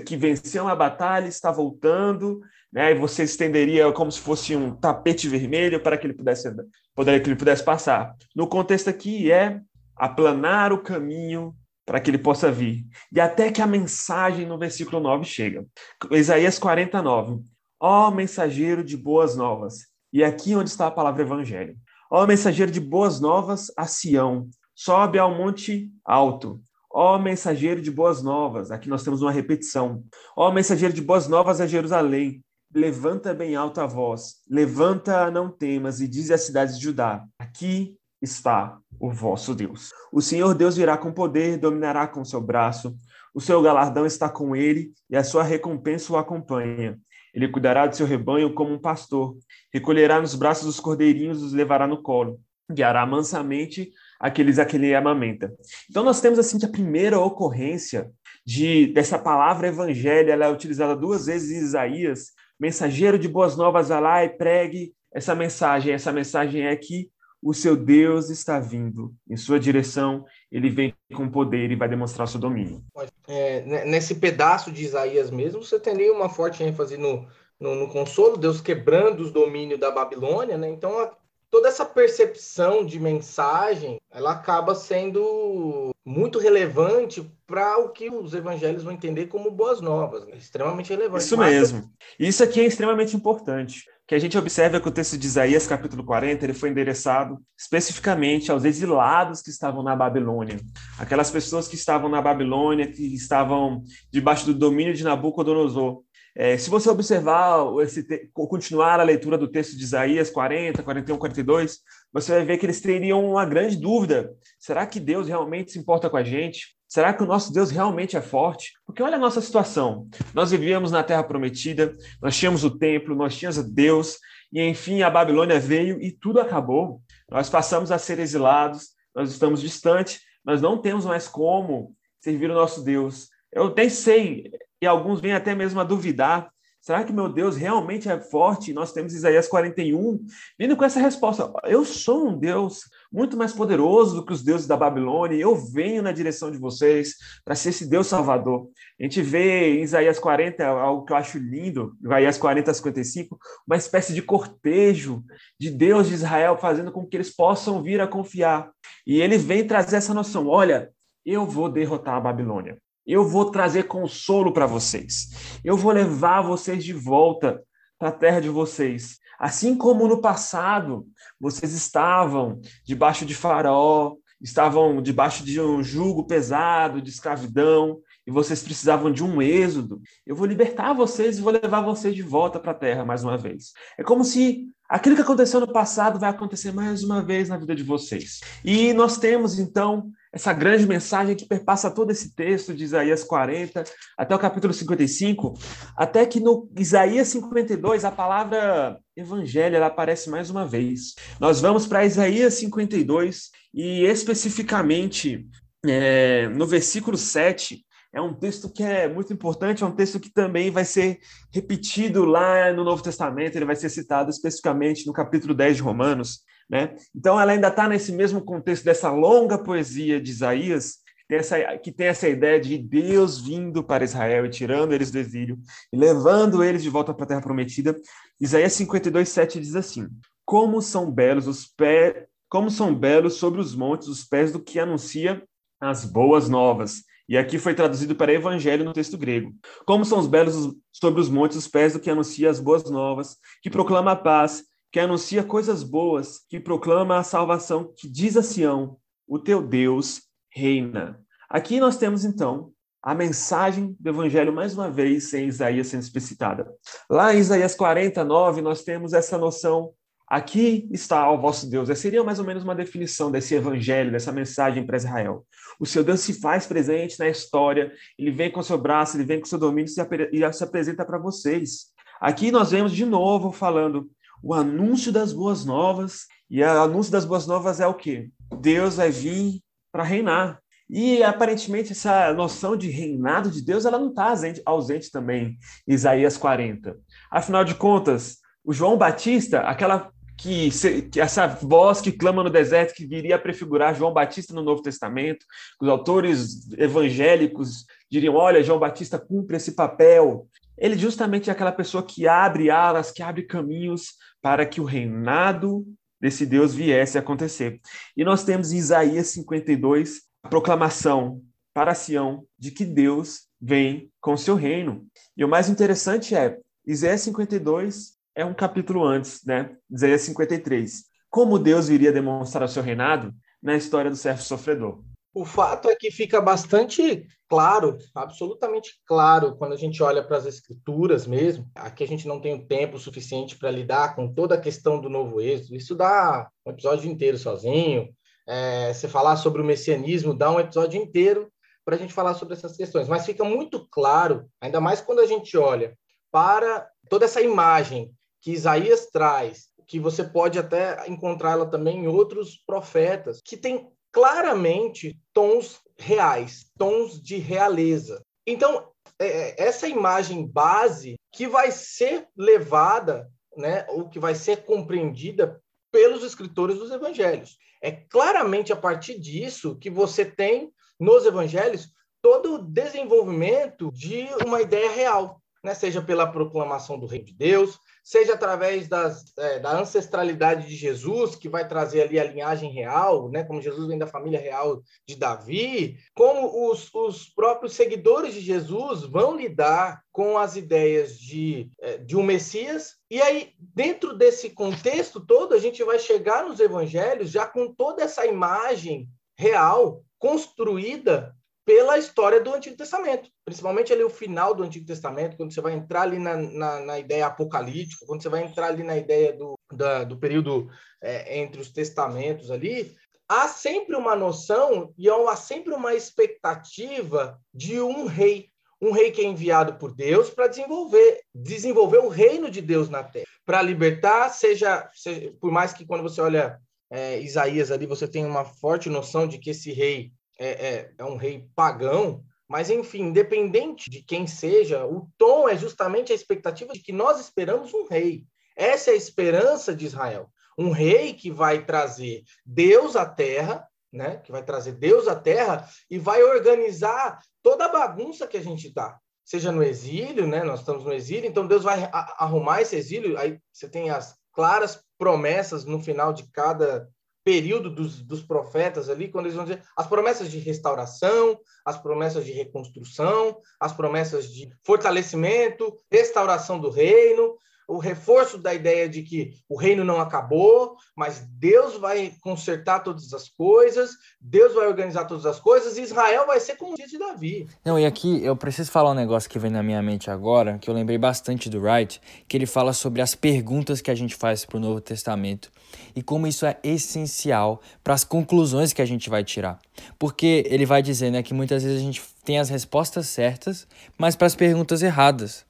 [0.04, 2.40] que venceu uma batalha, está voltando,
[2.76, 2.92] né?
[2.92, 6.54] E você estenderia como se fosse um tapete vermelho para que ele pudesse
[6.94, 8.14] poder que ele pudesse passar.
[8.34, 9.62] No contexto aqui é
[9.96, 12.84] aplanar o caminho para que ele possa vir.
[13.10, 15.64] E até que a mensagem no versículo 9 chega.
[16.10, 17.42] Isaías 49.
[17.80, 19.86] Ó mensageiro de boas novas.
[20.12, 21.74] E aqui onde está a palavra evangelho.
[22.10, 26.60] Ó mensageiro de boas novas a Sião, sobe ao monte alto.
[26.92, 30.02] Ó mensageiro de boas novas, aqui nós temos uma repetição.
[30.36, 32.42] Ó mensageiro de boas novas a Jerusalém,
[32.76, 37.96] levanta bem alto a voz, levanta, não temas, e diz às cidades de Judá: aqui
[38.20, 39.92] está o vosso Deus.
[40.12, 42.94] O Senhor Deus virá com poder, dominará com seu braço,
[43.34, 46.98] o seu galardão está com ele, e a sua recompensa o acompanha.
[47.32, 49.36] Ele cuidará do seu rebanho como um pastor,
[49.72, 54.94] recolherá nos braços os cordeirinhos os levará no colo, guiará mansamente aqueles a que ele
[54.94, 55.50] amamenta.
[55.88, 58.10] Então nós temos assim a primeira ocorrência
[58.44, 63.88] de dessa palavra evangelho, ela é utilizada duas vezes em Isaías, mensageiro de boas novas,
[63.88, 65.92] vá lá e pregue essa mensagem.
[65.92, 67.10] Essa mensagem é que
[67.42, 72.26] o seu Deus está vindo em sua direção, ele vem com poder e vai demonstrar
[72.26, 72.82] seu domínio.
[73.28, 77.26] É, nesse pedaço de Isaías mesmo, você tem uma forte ênfase no,
[77.60, 80.68] no, no, consolo, Deus quebrando os domínios da Babilônia, né?
[80.68, 81.10] Então,
[81.56, 88.82] toda essa percepção de mensagem, ela acaba sendo muito relevante para o que os evangelhos
[88.82, 90.36] vão entender como boas novas, né?
[90.36, 91.24] extremamente relevante.
[91.24, 91.90] Isso mesmo.
[92.20, 93.86] Isso aqui é extremamente importante.
[94.06, 98.52] Que a gente observa que o texto de Isaías, capítulo 40, ele foi endereçado especificamente
[98.52, 100.60] aos exilados que estavam na Babilônia.
[100.98, 106.02] Aquelas pessoas que estavam na Babilônia, que estavam debaixo do domínio de Nabucodonosor.
[106.38, 111.78] É, se você observar, esse, continuar a leitura do texto de Isaías 40, 41, 42,
[112.12, 114.34] você vai ver que eles teriam uma grande dúvida.
[114.60, 116.76] Será que Deus realmente se importa com a gente?
[116.86, 118.74] Será que o nosso Deus realmente é forte?
[118.84, 120.06] Porque olha a nossa situação.
[120.34, 124.18] Nós vivíamos na terra prometida, nós tínhamos o templo, nós tínhamos Deus,
[124.52, 127.00] e enfim a Babilônia veio e tudo acabou.
[127.30, 132.54] Nós passamos a ser exilados, nós estamos distantes, nós não temos mais como servir o
[132.54, 133.30] nosso Deus.
[133.50, 136.50] Eu nem sei, e alguns vêm até mesmo a duvidar.
[136.86, 138.72] Será que meu Deus realmente é forte?
[138.72, 140.24] Nós temos Isaías 41,
[140.56, 144.68] vindo com essa resposta: Eu sou um Deus muito mais poderoso do que os deuses
[144.68, 148.68] da Babilônia, eu venho na direção de vocês para ser esse Deus salvador.
[149.00, 153.36] A gente vê em Isaías 40, algo que eu acho lindo, Isaías 40 a 55,
[153.66, 155.24] uma espécie de cortejo
[155.58, 158.70] de Deus de Israel, fazendo com que eles possam vir a confiar.
[159.04, 160.92] E ele vem trazer essa noção: olha,
[161.24, 162.78] eu vou derrotar a Babilônia.
[163.06, 165.60] Eu vou trazer consolo para vocês.
[165.64, 167.62] Eu vou levar vocês de volta
[167.98, 169.18] para a terra de vocês.
[169.38, 171.06] Assim como no passado,
[171.38, 178.62] vocês estavam debaixo de Faraó, estavam debaixo de um jugo pesado, de escravidão, e vocês
[178.62, 180.00] precisavam de um êxodo.
[180.26, 183.38] Eu vou libertar vocês e vou levar vocês de volta para a terra mais uma
[183.38, 183.72] vez.
[183.96, 187.74] É como se aquilo que aconteceu no passado vai acontecer mais uma vez na vida
[187.74, 188.40] de vocês.
[188.64, 193.84] E nós temos então essa grande mensagem que perpassa todo esse texto de Isaías 40
[194.18, 195.54] até o capítulo 55,
[195.96, 201.14] até que no Isaías 52 a palavra evangelho ela aparece mais uma vez.
[201.40, 205.46] Nós vamos para Isaías 52 e especificamente
[205.86, 210.32] é, no versículo 7, é um texto que é muito importante, é um texto que
[210.32, 211.18] também vai ser
[211.52, 216.40] repetido lá no Novo Testamento, ele vai ser citado especificamente no capítulo 10 de Romanos.
[216.68, 216.94] Né?
[217.14, 221.78] Então, ela ainda está nesse mesmo contexto dessa longa poesia de Isaías, que tem, essa,
[221.78, 225.58] que tem essa ideia de Deus vindo para Israel e tirando eles do exílio
[225.92, 227.96] e levando eles de volta para a terra prometida.
[228.40, 230.08] Isaías 52, 7 diz assim:
[230.44, 234.78] Como são belos os pés, como são belos sobre os montes os pés do que
[234.78, 235.42] anuncia
[235.80, 237.02] as boas novas.
[237.28, 239.52] E aqui foi traduzido para evangelho no texto grego.
[239.84, 243.36] Como são os belos sobre os montes os pés do que anuncia as boas novas,
[243.62, 244.64] que proclama a paz
[244.96, 248.96] que anuncia coisas boas, que proclama a salvação, que diz a Sião:
[249.28, 251.20] o teu Deus reina.
[251.50, 256.72] Aqui nós temos então a mensagem do evangelho mais uma vez em Isaías sendo explicitada.
[257.10, 259.92] Lá em Isaías 49 nós temos essa noção
[260.28, 261.88] Aqui está o vosso Deus.
[261.88, 265.46] Essa seria mais ou menos uma definição desse evangelho, dessa mensagem para Israel.
[265.78, 269.38] O seu Deus se faz presente na história, ele vem com seu braço, ele vem
[269.38, 269.88] com seu domínio
[270.32, 271.92] e se apresenta para vocês.
[272.20, 274.10] Aqui nós vemos de novo falando
[274.42, 276.26] o anúncio das boas novas.
[276.50, 278.30] E o anúncio das boas novas é o quê?
[278.60, 279.60] Deus vai vir
[279.92, 280.60] para reinar.
[280.88, 284.32] E aparentemente essa noção de reinado de Deus ela não está
[284.64, 286.96] ausente, também em Isaías 40.
[287.30, 290.70] Afinal de contas, o João Batista, aquela que,
[291.10, 294.82] que, essa voz que clama no deserto que viria a prefigurar João Batista no Novo
[294.82, 295.44] Testamento,
[295.80, 300.46] os autores evangélicos diriam: olha, João Batista cumpre esse papel.
[300.76, 305.86] Ele justamente é aquela pessoa que abre alas, que abre caminhos para que o reinado
[306.20, 307.80] desse Deus viesse a acontecer.
[308.16, 314.36] E nós temos em Isaías 52 a proclamação para Sião de que Deus vem com
[314.36, 315.06] seu reino.
[315.36, 319.74] E o mais interessante é, Isaías 52 é um capítulo antes, né?
[319.90, 321.04] Isaías 53.
[321.30, 325.02] Como Deus viria demonstrar o seu reinado na história do servo sofredor.
[325.34, 330.46] O fato é que fica bastante claro, absolutamente claro, quando a gente olha para as
[330.46, 331.68] escrituras mesmo.
[331.74, 335.08] Aqui a gente não tem o tempo suficiente para lidar com toda a questão do
[335.08, 335.76] novo êxodo.
[335.76, 338.08] Isso dá um episódio inteiro sozinho.
[338.46, 341.50] É, você falar sobre o messianismo dá um episódio inteiro
[341.84, 343.08] para a gente falar sobre essas questões.
[343.08, 345.96] Mas fica muito claro, ainda mais quando a gente olha
[346.30, 348.14] para toda essa imagem
[348.46, 355.18] que Isaías traz, que você pode até encontrá-la também em outros profetas, que tem claramente
[355.32, 358.22] tons reais, tons de realeza.
[358.46, 358.88] Então,
[359.18, 365.60] é, é, essa imagem base que vai ser levada, né, ou que vai ser compreendida
[365.90, 367.58] pelos escritores dos evangelhos.
[367.82, 370.70] É claramente a partir disso que você tem
[371.00, 371.88] nos evangelhos
[372.22, 375.74] todo o desenvolvimento de uma ideia real, né?
[375.74, 381.34] seja pela proclamação do reino de Deus, seja através das, é, da ancestralidade de Jesus,
[381.34, 383.42] que vai trazer ali a linhagem real, né?
[383.42, 389.02] como Jesus vem da família real de Davi, como os, os próprios seguidores de Jesus
[389.02, 392.94] vão lidar com as ideias de, é, de um Messias.
[393.10, 398.04] E aí, dentro desse contexto todo, a gente vai chegar nos evangelhos já com toda
[398.04, 401.35] essa imagem real construída
[401.66, 405.72] pela história do Antigo Testamento, principalmente ali o final do Antigo Testamento, quando você vai
[405.72, 409.58] entrar ali na, na, na ideia apocalíptica, quando você vai entrar ali na ideia do,
[409.72, 410.70] da, do período
[411.02, 412.94] é, entre os testamentos ali,
[413.28, 418.48] há sempre uma noção e há sempre uma expectativa de um rei,
[418.80, 423.02] um rei que é enviado por Deus para desenvolver, desenvolver o reino de Deus na
[423.02, 428.06] terra, para libertar, seja, seja, por mais que quando você olha é, Isaías ali, você
[428.06, 432.70] tem uma forte noção de que esse rei é, é, é um rei pagão, mas,
[432.70, 437.74] enfim, independente de quem seja, o tom é justamente a expectativa de que nós esperamos
[437.74, 438.24] um rei.
[438.56, 440.30] Essa é a esperança de Israel.
[440.56, 444.18] Um rei que vai trazer Deus à terra, né?
[444.18, 448.68] que vai trazer Deus à terra e vai organizar toda a bagunça que a gente
[448.68, 448.98] está.
[449.24, 450.44] Seja no exílio, né?
[450.44, 453.18] nós estamos no exílio, então Deus vai arrumar esse exílio.
[453.18, 456.88] Aí você tem as claras promessas no final de cada
[457.26, 462.24] período dos, dos profetas ali, quando eles vão dizer as promessas de restauração, as promessas
[462.24, 469.32] de reconstrução, as promessas de fortalecimento, restauração do reino, o reforço da ideia de que
[469.48, 475.26] o reino não acabou, mas Deus vai consertar todas as coisas, Deus vai organizar todas
[475.26, 477.48] as coisas, e Israel vai ser como o dia de Davi.
[477.64, 480.70] Não, e aqui eu preciso falar um negócio que vem na minha mente agora, que
[480.70, 484.44] eu lembrei bastante do Wright, que ele fala sobre as perguntas que a gente faz
[484.44, 485.50] para o Novo Testamento
[485.94, 489.58] e como isso é essencial para as conclusões que a gente vai tirar.
[489.98, 494.16] Porque ele vai dizer né, que muitas vezes a gente tem as respostas certas, mas
[494.16, 495.44] para as perguntas erradas.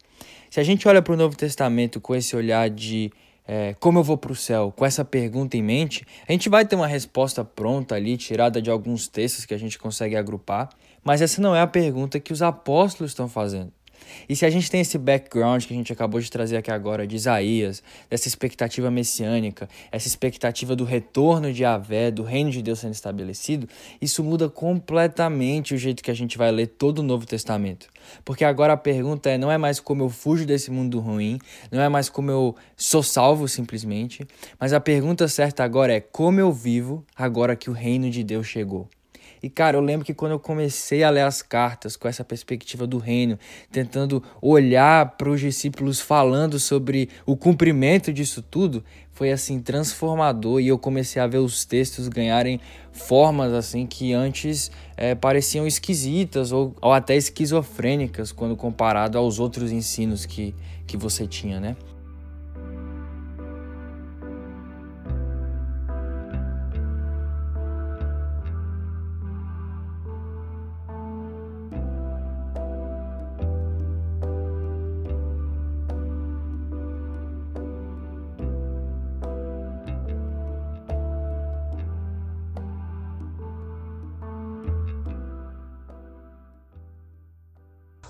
[0.51, 3.11] Se a gente olha para o Novo Testamento com esse olhar de
[3.49, 6.65] é, como eu vou para o céu, com essa pergunta em mente, a gente vai
[6.65, 10.69] ter uma resposta pronta ali, tirada de alguns textos que a gente consegue agrupar,
[11.05, 13.73] mas essa não é a pergunta que os apóstolos estão fazendo.
[14.29, 17.07] E se a gente tem esse background que a gente acabou de trazer aqui agora
[17.07, 22.81] de Isaías, dessa expectativa messiânica, essa expectativa do retorno de Avé, do reino de Deus
[22.81, 23.69] sendo estabelecido,
[24.01, 27.89] isso muda completamente o jeito que a gente vai ler todo o Novo Testamento.
[28.25, 31.39] Porque agora a pergunta é não é mais como eu fujo desse mundo ruim,
[31.71, 34.27] não é mais como eu sou salvo simplesmente,
[34.59, 38.47] mas a pergunta certa agora é como eu vivo agora que o reino de Deus
[38.47, 38.89] chegou.
[39.47, 42.85] E cara, eu lembro que quando eu comecei a ler as cartas com essa perspectiva
[42.85, 43.39] do reino,
[43.71, 48.83] tentando olhar para os discípulos falando sobre o cumprimento disso tudo,
[49.13, 54.69] foi assim transformador e eu comecei a ver os textos ganharem formas assim que antes
[54.97, 60.57] é, pareciam esquisitas ou, ou até esquizofrênicas quando comparado aos outros ensinos que,
[60.89, 61.77] que você tinha, né?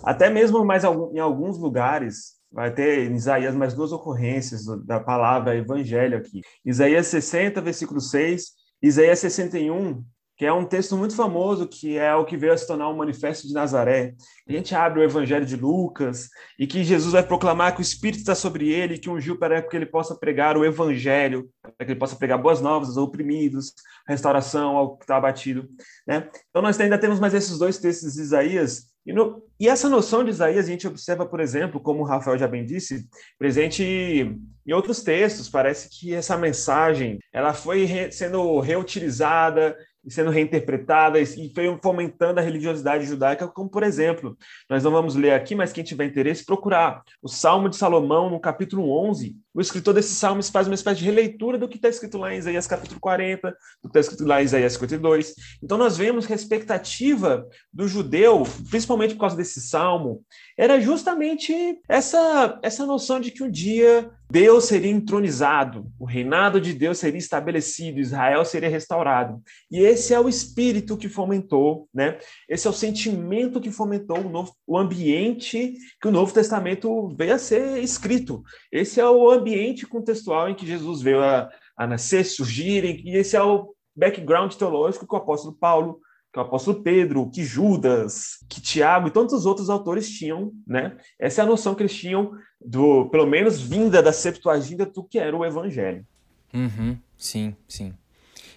[0.06, 5.56] Até mesmo mais em alguns lugares, vai ter em Isaías mais duas ocorrências da palavra
[5.56, 6.42] evangelho aqui.
[6.64, 10.04] Isaías 60, versículo 6, Isaías 61,
[10.36, 12.92] que é um texto muito famoso, que é o que veio a se tornar o
[12.92, 14.14] um Manifesto de Nazaré.
[14.48, 18.20] A gente abre o Evangelho de Lucas e que Jesus vai proclamar que o Espírito
[18.20, 21.98] está sobre ele, que ungiu para que ele possa pregar o Evangelho, para que ele
[21.98, 23.72] possa pregar boas novas aos oprimidos,
[24.06, 25.68] restauração ao que está abatido.
[26.06, 26.28] Né?
[26.50, 28.94] Então, nós ainda temos mais esses dois textos de Isaías.
[29.06, 32.36] E, no, e essa noção de Isaías a gente observa, por exemplo, como o Rafael
[32.36, 35.48] já bem disse, presente em outros textos.
[35.48, 39.76] Parece que essa mensagem ela foi re, sendo reutilizada
[40.08, 44.36] sendo reinterpretada e foi fomentando a religiosidade judaica, como por exemplo,
[44.68, 48.40] nós não vamos ler aqui, mas quem tiver interesse, procurar o Salmo de Salomão, no
[48.40, 49.36] capítulo 11.
[49.54, 52.38] O escritor desse salmo faz uma espécie de releitura do que está escrito lá em
[52.38, 55.34] Isaías capítulo 40, do que está escrito lá em Isaías 52.
[55.62, 60.22] Então nós vemos que a expectativa do judeu, principalmente por causa desse salmo,
[60.56, 61.52] era justamente
[61.88, 67.18] essa, essa noção de que um dia Deus seria entronizado, o reinado de Deus seria
[67.18, 69.40] estabelecido, Israel seria restaurado.
[69.70, 72.18] E esse é o espírito que fomentou, né?
[72.48, 77.34] Esse é o sentimento que fomentou o, novo, o ambiente que o Novo Testamento veio
[77.34, 78.42] a ser escrito.
[78.72, 83.36] Esse é o ambiente contextual em que Jesus veio a, a nascer, surgir, e esse
[83.36, 86.00] é o background teológico que o apóstolo Paulo
[86.36, 90.94] que o apóstolo Pedro, que Judas, que Tiago e tantos outros autores tinham, né?
[91.18, 95.18] Essa é a noção que eles tinham do, pelo menos vinda da Septuaginta do que
[95.18, 96.06] era o Evangelho.
[96.52, 97.94] Uhum, sim, sim.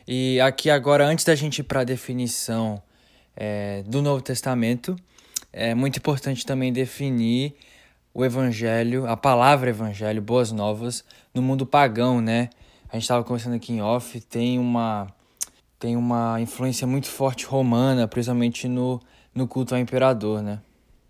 [0.06, 2.84] E aqui agora, antes da gente ir para a definição
[3.34, 4.98] é, do Novo Testamento,
[5.54, 7.56] é muito importante também definir
[8.14, 12.50] o Evangelho, a palavra Evangelho, Boas Novas, no mundo pagão, né?
[12.90, 15.08] A gente estava conversando aqui em off, tem uma
[15.80, 19.00] tem uma influência muito forte romana, principalmente no,
[19.34, 20.62] no culto ao imperador, né?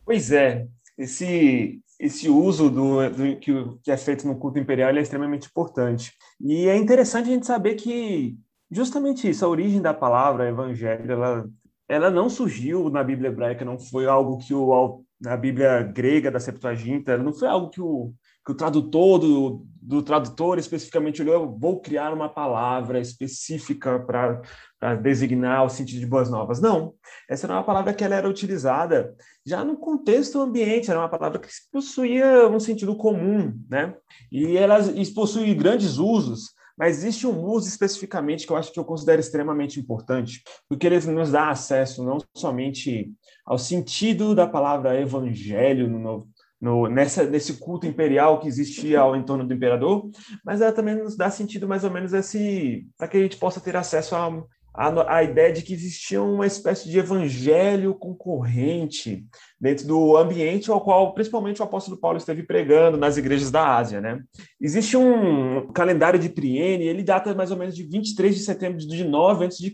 [0.05, 0.67] Pois é,
[0.97, 3.51] esse, esse uso do, do que,
[3.83, 6.13] que, é feito no culto imperial é extremamente importante.
[6.39, 8.37] E é interessante a gente saber que
[8.71, 11.49] justamente isso, a origem da palavra evangelho, ela,
[11.87, 16.39] ela não surgiu na Bíblia hebraica, não foi algo que o na Bíblia grega da
[16.39, 18.13] Septuaginta, não foi algo que o
[18.45, 25.65] que o tradutor do, do tradutor especificamente olhou, vou criar uma palavra específica para designar
[25.65, 26.61] o sentido de boas novas.
[26.61, 26.93] Não,
[27.29, 29.15] essa era uma palavra que ela era utilizada
[29.45, 33.95] já no contexto ambiente, era uma palavra que possuía um sentido comum, né?
[34.31, 34.77] E ela
[35.15, 39.79] possui grandes usos, mas existe um uso especificamente que eu acho que eu considero extremamente
[39.79, 43.11] importante, porque ele nos dá acesso não somente
[43.45, 46.29] ao sentido da palavra evangelho no Novo
[46.61, 50.09] no, nessa, nesse culto imperial que existia ao entorno do imperador,
[50.43, 53.61] mas ela também nos dá sentido mais ou menos esse para que a gente possa
[53.61, 54.43] ter acesso a,
[54.73, 59.25] a, a, ideia de que existia uma espécie de evangelho concorrente
[59.59, 64.01] dentro do ambiente ao qual principalmente o apóstolo Paulo esteve pregando nas igrejas da Ásia,
[64.01, 64.21] né?
[64.59, 69.03] Existe um calendário de Priene, ele data mais ou menos de 23 de setembro de
[69.03, 69.73] 9 a.C.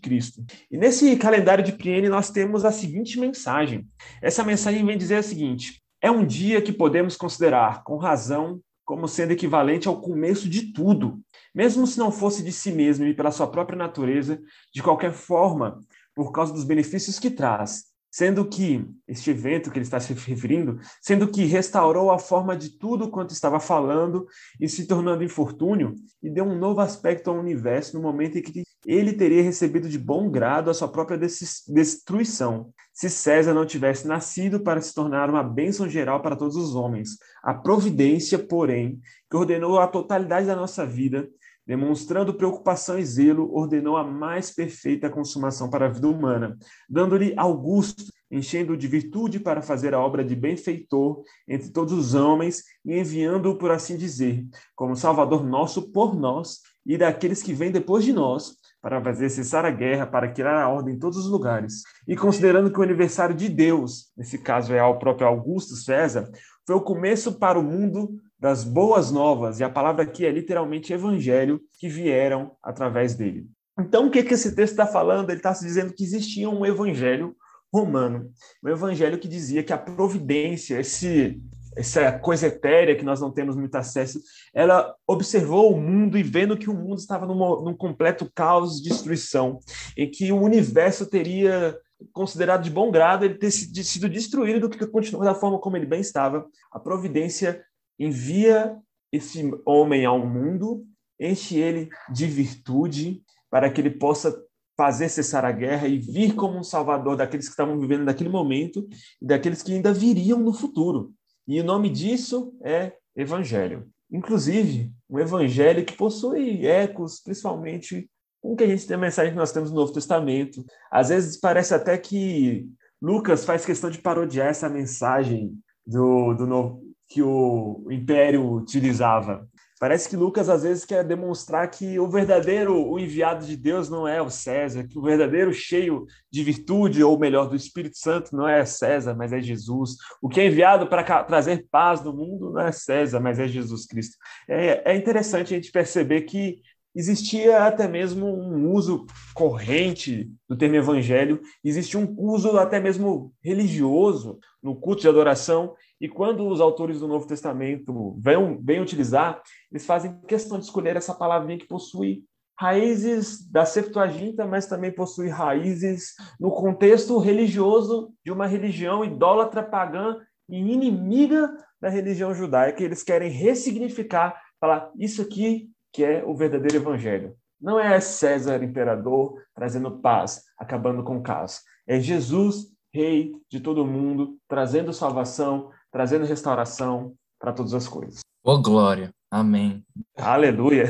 [0.72, 3.88] E nesse calendário de Priene nós temos a seguinte mensagem.
[4.22, 9.08] Essa mensagem vem dizer o seguinte: é um dia que podemos considerar, com razão, como
[9.08, 11.20] sendo equivalente ao começo de tudo,
[11.52, 14.40] mesmo se não fosse de si mesmo e pela sua própria natureza,
[14.72, 15.80] de qualquer forma,
[16.14, 17.86] por causa dos benefícios que traz,
[18.16, 22.78] sendo que este evento que ele está se referindo, sendo que restaurou a forma de
[22.80, 24.26] tudo quanto estava falando
[24.58, 28.64] e se tornando infortúnio, e deu um novo aspecto ao universo no momento em que
[28.86, 34.62] ele teria recebido de bom grado a sua própria destruição, se César não tivesse nascido
[34.62, 37.18] para se tornar uma bênção geral para todos os homens.
[37.44, 38.98] A providência, porém,
[39.30, 41.28] que ordenou a totalidade da nossa vida,
[41.66, 46.58] demonstrando preocupação e zelo, ordenou a mais perfeita consumação para a vida humana,
[46.90, 52.64] dando-lhe Augusto, enchendo de virtude para fazer a obra de benfeitor entre todos os homens
[52.86, 54.46] e enviando-o, por assim dizer,
[54.76, 59.66] como Salvador nosso por nós e daqueles que vêm depois de nós, para fazer cessar
[59.66, 61.82] a guerra, para criar a ordem em todos os lugares.
[62.08, 66.30] E considerando que o aniversário de Deus, nesse caso é o próprio Augusto César,
[66.68, 70.94] foi o começo para o mundo das boas novas, e a palavra aqui é literalmente
[70.94, 73.48] evangelho, que vieram através dele.
[73.80, 75.32] Então, o que, que esse texto está falando?
[75.32, 77.36] Ele está se dizendo que existia um evangelho
[77.74, 78.30] romano,
[78.64, 81.42] um evangelho que dizia que a providência, esse
[81.76, 84.22] essa coisa etérea que nós não temos muito acesso,
[84.54, 88.90] ela observou o mundo e vendo que o mundo estava numa, num completo caos de
[88.90, 89.60] destruição,
[89.98, 91.76] em que o universo teria
[92.14, 95.88] considerado de bom grado ele ter sido destruído do que continuar da forma como ele
[95.88, 96.46] bem estava.
[96.72, 97.62] A providência
[98.00, 98.78] envia
[99.12, 100.86] esse homem ao mundo,
[101.20, 104.36] enche ele de virtude para que ele possa
[104.78, 108.86] fazer cessar a guerra e vir como um salvador daqueles que estavam vivendo naquele momento
[109.22, 111.14] e daqueles que ainda viriam no futuro.
[111.48, 113.90] E o nome disso é Evangelho.
[114.12, 118.10] Inclusive, um evangelho que possui ecos, principalmente
[118.42, 120.64] com o que a gente tem a mensagem que nós temos no Novo Testamento.
[120.92, 122.68] Às vezes parece até que
[123.02, 129.48] Lucas faz questão de parodiar essa mensagem do, do novo, que o Império utilizava.
[129.78, 134.08] Parece que Lucas às vezes quer demonstrar que o verdadeiro o enviado de Deus não
[134.08, 138.48] é o César, que o verdadeiro cheio de virtude, ou melhor, do Espírito Santo não
[138.48, 139.98] é César, mas é Jesus.
[140.22, 143.86] O que é enviado para trazer paz no mundo não é César, mas é Jesus
[143.86, 144.16] Cristo.
[144.48, 146.62] É, é interessante a gente perceber que
[146.96, 154.40] existia até mesmo um uso corrente do termo evangelho, existia um uso até mesmo religioso
[154.64, 159.42] no culto de adoração, e quando os autores do Novo Testamento vêm, vêm utilizar,
[159.72, 162.24] eles fazem questão de escolher essa palavrinha que possui
[162.58, 170.18] raízes da Septuaginta, mas também possui raízes no contexto religioso de uma religião idólatra pagã
[170.50, 172.84] e inimiga da religião judaica.
[172.84, 177.36] Eles querem ressignificar, falar isso aqui que é o verdadeiro evangelho.
[177.60, 181.62] Não é César imperador trazendo paz, acabando com o caos.
[181.88, 188.20] É Jesus, rei de todo mundo, trazendo salvação, trazendo restauração para todas as coisas.
[188.44, 189.12] Oh glória.
[189.32, 189.82] Amém.
[190.18, 190.90] Aleluia.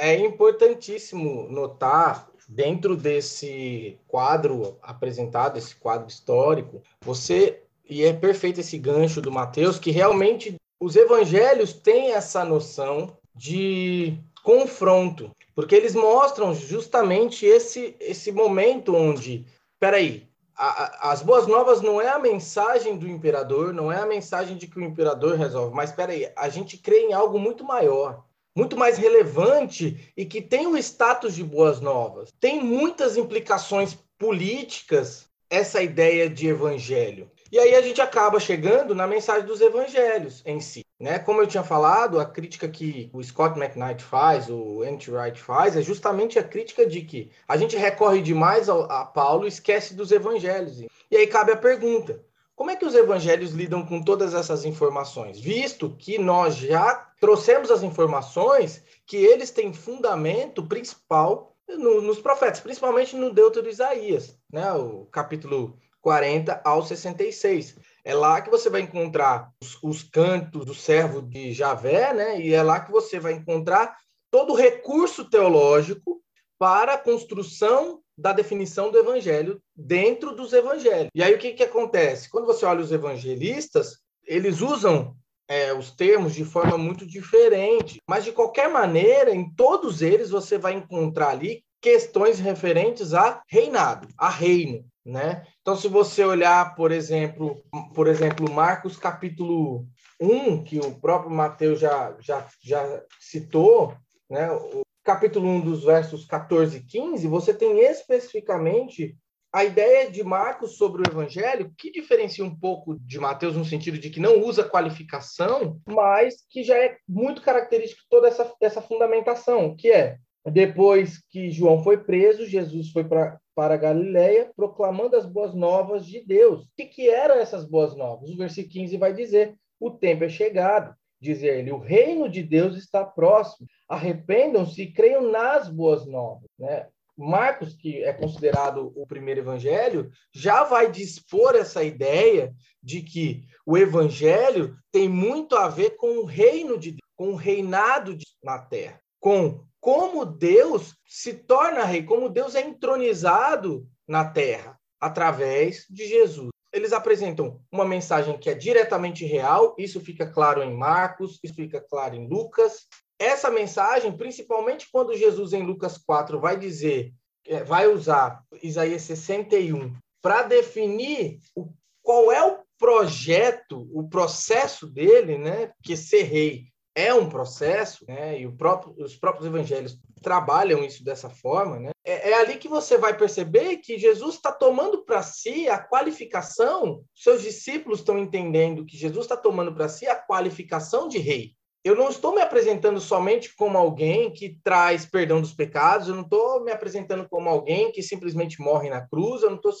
[0.00, 8.78] É importantíssimo notar dentro desse quadro apresentado, esse quadro histórico, você e é perfeito esse
[8.78, 16.54] gancho do Mateus que realmente os evangelhos têm essa noção de confronto, porque eles mostram
[16.54, 19.44] justamente esse, esse momento onde,
[19.78, 20.26] peraí,
[20.56, 24.66] a, as boas novas não é a mensagem do imperador, não é a mensagem de
[24.66, 28.24] que o imperador resolve, mas peraí, a gente crê em algo muito maior,
[28.56, 32.30] muito mais relevante e que tem o status de boas novas.
[32.38, 37.30] Tem muitas implicações políticas essa ideia de evangelho.
[37.50, 40.82] E aí a gente acaba chegando na mensagem dos evangelhos em si.
[41.02, 41.18] Né?
[41.18, 45.82] Como eu tinha falado, a crítica que o Scott McKnight faz, o Anti-Wright faz, é
[45.82, 50.78] justamente a crítica de que a gente recorre demais a Paulo e esquece dos evangelhos.
[51.10, 52.24] E aí cabe a pergunta:
[52.54, 55.40] como é que os evangelhos lidam com todas essas informações?
[55.40, 62.60] Visto que nós já trouxemos as informações que eles têm fundamento principal no, nos profetas,
[62.60, 64.72] principalmente no Deutero Isaías, né?
[64.74, 67.76] o capítulo 40 ao 66.
[68.04, 72.40] É lá que você vai encontrar os, os cantos do servo de Javé, né?
[72.40, 73.96] E é lá que você vai encontrar
[74.30, 76.20] todo o recurso teológico
[76.58, 81.10] para a construção da definição do evangelho dentro dos evangelhos.
[81.14, 82.28] E aí o que, que acontece?
[82.28, 85.16] Quando você olha os evangelistas, eles usam
[85.48, 90.58] é, os termos de forma muito diferente, mas de qualquer maneira, em todos eles você
[90.58, 95.44] vai encontrar ali questões referentes a reinado, a reino né?
[95.60, 97.62] Então, se você olhar, por exemplo,
[97.94, 99.86] por exemplo, Marcos capítulo
[100.20, 103.94] 1, que o próprio Mateus já, já, já citou,
[104.30, 104.50] né?
[104.50, 109.16] O capítulo 1 dos versos 14 e 15, você tem especificamente
[109.52, 113.98] a ideia de Marcos sobre o evangelho, que diferencia um pouco de Mateus no sentido
[113.98, 119.76] de que não usa qualificação, mas que já é muito característico toda essa, essa fundamentação,
[119.76, 120.16] que é
[120.50, 126.24] depois que João foi preso, Jesus foi para para Galiléia, proclamando as boas novas de
[126.24, 126.64] Deus.
[126.64, 128.30] O que, que eram essas boas novas?
[128.30, 130.94] O versículo 15 vai dizer: o tempo é chegado.
[131.20, 133.66] Diz ele: o reino de Deus está próximo.
[133.88, 136.48] Arrependam-se e creiam nas boas novas.
[136.58, 136.86] Né?
[137.16, 143.76] Marcos, que é considerado o primeiro evangelho, já vai dispor essa ideia de que o
[143.76, 148.58] evangelho tem muito a ver com o reino de Deus, com o reinado de, na
[148.58, 156.06] terra, com como Deus se torna rei, como Deus é entronizado na terra através de
[156.06, 156.50] Jesus.
[156.72, 161.80] Eles apresentam uma mensagem que é diretamente real, isso fica claro em Marcos, isso fica
[161.80, 162.86] claro em Lucas.
[163.18, 167.12] Essa mensagem, principalmente quando Jesus em Lucas 4 vai dizer,
[167.44, 171.68] é, vai usar Isaías 61 para definir o,
[172.00, 178.38] qual é o projeto, o processo dele, né, que ser rei é um processo, né?
[178.38, 181.90] E próprio, os próprios evangelhos trabalham isso dessa forma, né?
[182.04, 187.02] É, é ali que você vai perceber que Jesus está tomando para si a qualificação.
[187.14, 191.52] Seus discípulos estão entendendo que Jesus está tomando para si a qualificação de rei.
[191.84, 196.22] Eu não estou me apresentando somente como alguém que traz perdão dos pecados, eu não
[196.22, 199.72] estou me apresentando como alguém que simplesmente morre na cruz, eu não estou.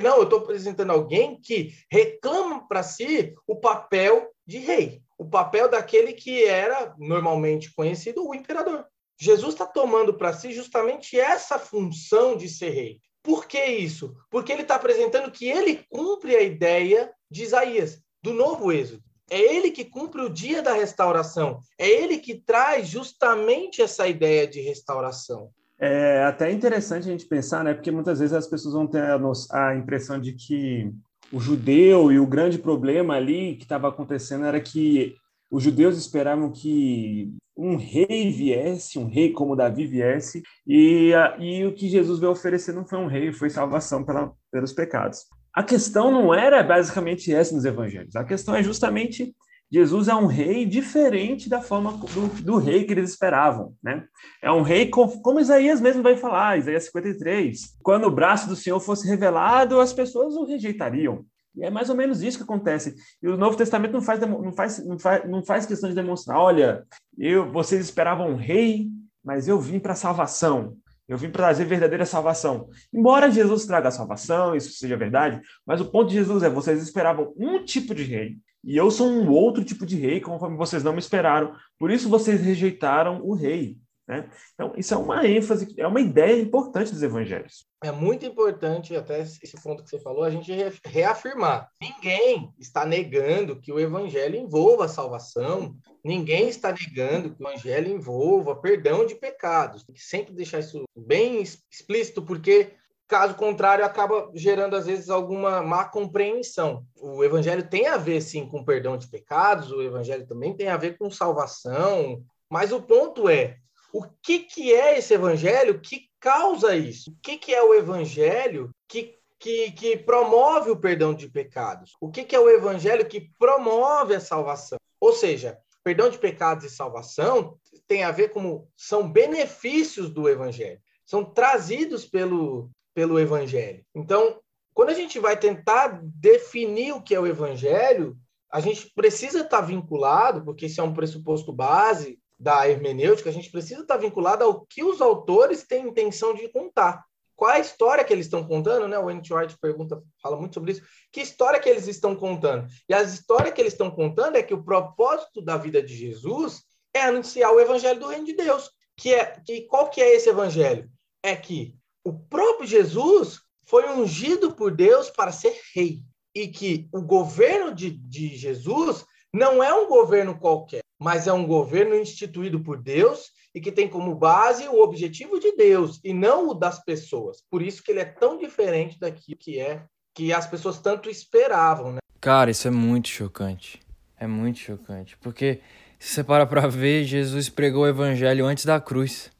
[0.00, 5.70] Não, eu estou apresentando alguém que reclama para si o papel de rei o papel
[5.70, 8.86] daquele que era normalmente conhecido o imperador.
[9.18, 13.00] Jesus está tomando para si justamente essa função de ser rei.
[13.22, 14.14] Por que isso?
[14.30, 19.02] Porque ele está apresentando que ele cumpre a ideia de Isaías, do novo êxodo.
[19.30, 21.58] É ele que cumpre o dia da restauração.
[21.78, 25.50] É ele que traz justamente essa ideia de restauração.
[25.78, 27.74] É até interessante a gente pensar, né?
[27.74, 29.18] Porque muitas vezes as pessoas vão ter a,
[29.50, 30.92] a impressão de que
[31.34, 35.16] o judeu e o grande problema ali que estava acontecendo era que
[35.50, 41.72] os judeus esperavam que um rei viesse, um rei como Davi viesse, e, e o
[41.72, 45.24] que Jesus veio oferecer não foi um rei, foi salvação pela, pelos pecados.
[45.52, 49.34] A questão não era basicamente essa nos evangelhos, a questão é justamente
[49.74, 54.04] Jesus é um rei diferente da forma do, do rei que eles esperavam, né?
[54.40, 57.76] É um rei como, como Isaías mesmo vai falar, Isaías 53.
[57.82, 61.26] Quando o braço do Senhor fosse revelado, as pessoas o rejeitariam.
[61.56, 62.94] E é mais ou menos isso que acontece.
[63.20, 66.38] E o Novo Testamento não faz, não faz, não faz, não faz questão de demonstrar,
[66.38, 66.84] olha,
[67.18, 68.86] eu, vocês esperavam um rei,
[69.24, 70.76] mas eu vim para salvação.
[71.08, 72.68] Eu vim para trazer verdadeira salvação.
[72.92, 76.80] Embora Jesus traga a salvação, isso seja verdade, mas o ponto de Jesus é: vocês
[76.80, 80.82] esperavam um tipo de rei, e eu sou um outro tipo de rei, conforme vocês
[80.82, 81.54] não me esperaram.
[81.78, 83.78] Por isso vocês rejeitaram o rei.
[84.06, 84.28] Né?
[84.52, 87.66] Então, isso é uma ênfase, é uma ideia importante dos evangelhos.
[87.82, 90.52] É muito importante, até esse ponto que você falou, a gente
[90.84, 91.70] reafirmar.
[91.80, 98.56] Ninguém está negando que o evangelho envolva salvação, ninguém está negando que o evangelho envolva
[98.56, 99.84] perdão de pecados.
[99.84, 102.72] Tem que sempre deixar isso bem explícito, porque
[103.06, 106.86] Caso contrário, acaba gerando, às vezes, alguma má compreensão.
[106.96, 110.76] O evangelho tem a ver, sim, com perdão de pecados, o evangelho também tem a
[110.76, 113.58] ver com salvação, mas o ponto é,
[113.92, 117.10] o que, que é esse evangelho que causa isso?
[117.10, 121.92] O que, que é o evangelho que, que, que promove o perdão de pecados?
[122.00, 124.78] O que, que é o evangelho que promove a salvação?
[124.98, 130.80] Ou seja, perdão de pecados e salvação tem a ver com são benefícios do evangelho,
[131.04, 133.84] são trazidos pelo, pelo evangelho.
[133.94, 134.40] Então,
[134.72, 138.16] quando a gente vai tentar definir o que é o evangelho,
[138.50, 143.50] a gente precisa estar vinculado, porque isso é um pressuposto base da hermenêutica, a gente
[143.50, 147.04] precisa estar vinculado ao que os autores têm intenção de contar.
[147.36, 148.98] Qual é a história que eles estão contando, né?
[148.98, 149.34] O N.T.
[149.34, 150.82] Wright pergunta, fala muito sobre isso.
[151.10, 152.68] Que história que eles estão contando?
[152.88, 156.62] E a história que eles estão contando é que o propósito da vida de Jesus
[156.94, 158.70] é anunciar o evangelho do reino de Deus.
[158.96, 160.88] Que é que qual que é esse evangelho?
[161.22, 166.02] É que o próprio Jesus foi ungido por Deus para ser rei.
[166.34, 171.46] E que o governo de, de Jesus não é um governo qualquer, mas é um
[171.46, 176.48] governo instituído por Deus e que tem como base o objetivo de Deus e não
[176.48, 177.42] o das pessoas.
[177.50, 179.84] Por isso que ele é tão diferente daquilo que é
[180.14, 181.98] que as pessoas tanto esperavam, né?
[182.20, 183.80] Cara, isso é muito chocante.
[184.18, 185.60] É muito chocante, porque
[185.98, 189.30] se você para para ver, Jesus pregou o evangelho antes da cruz.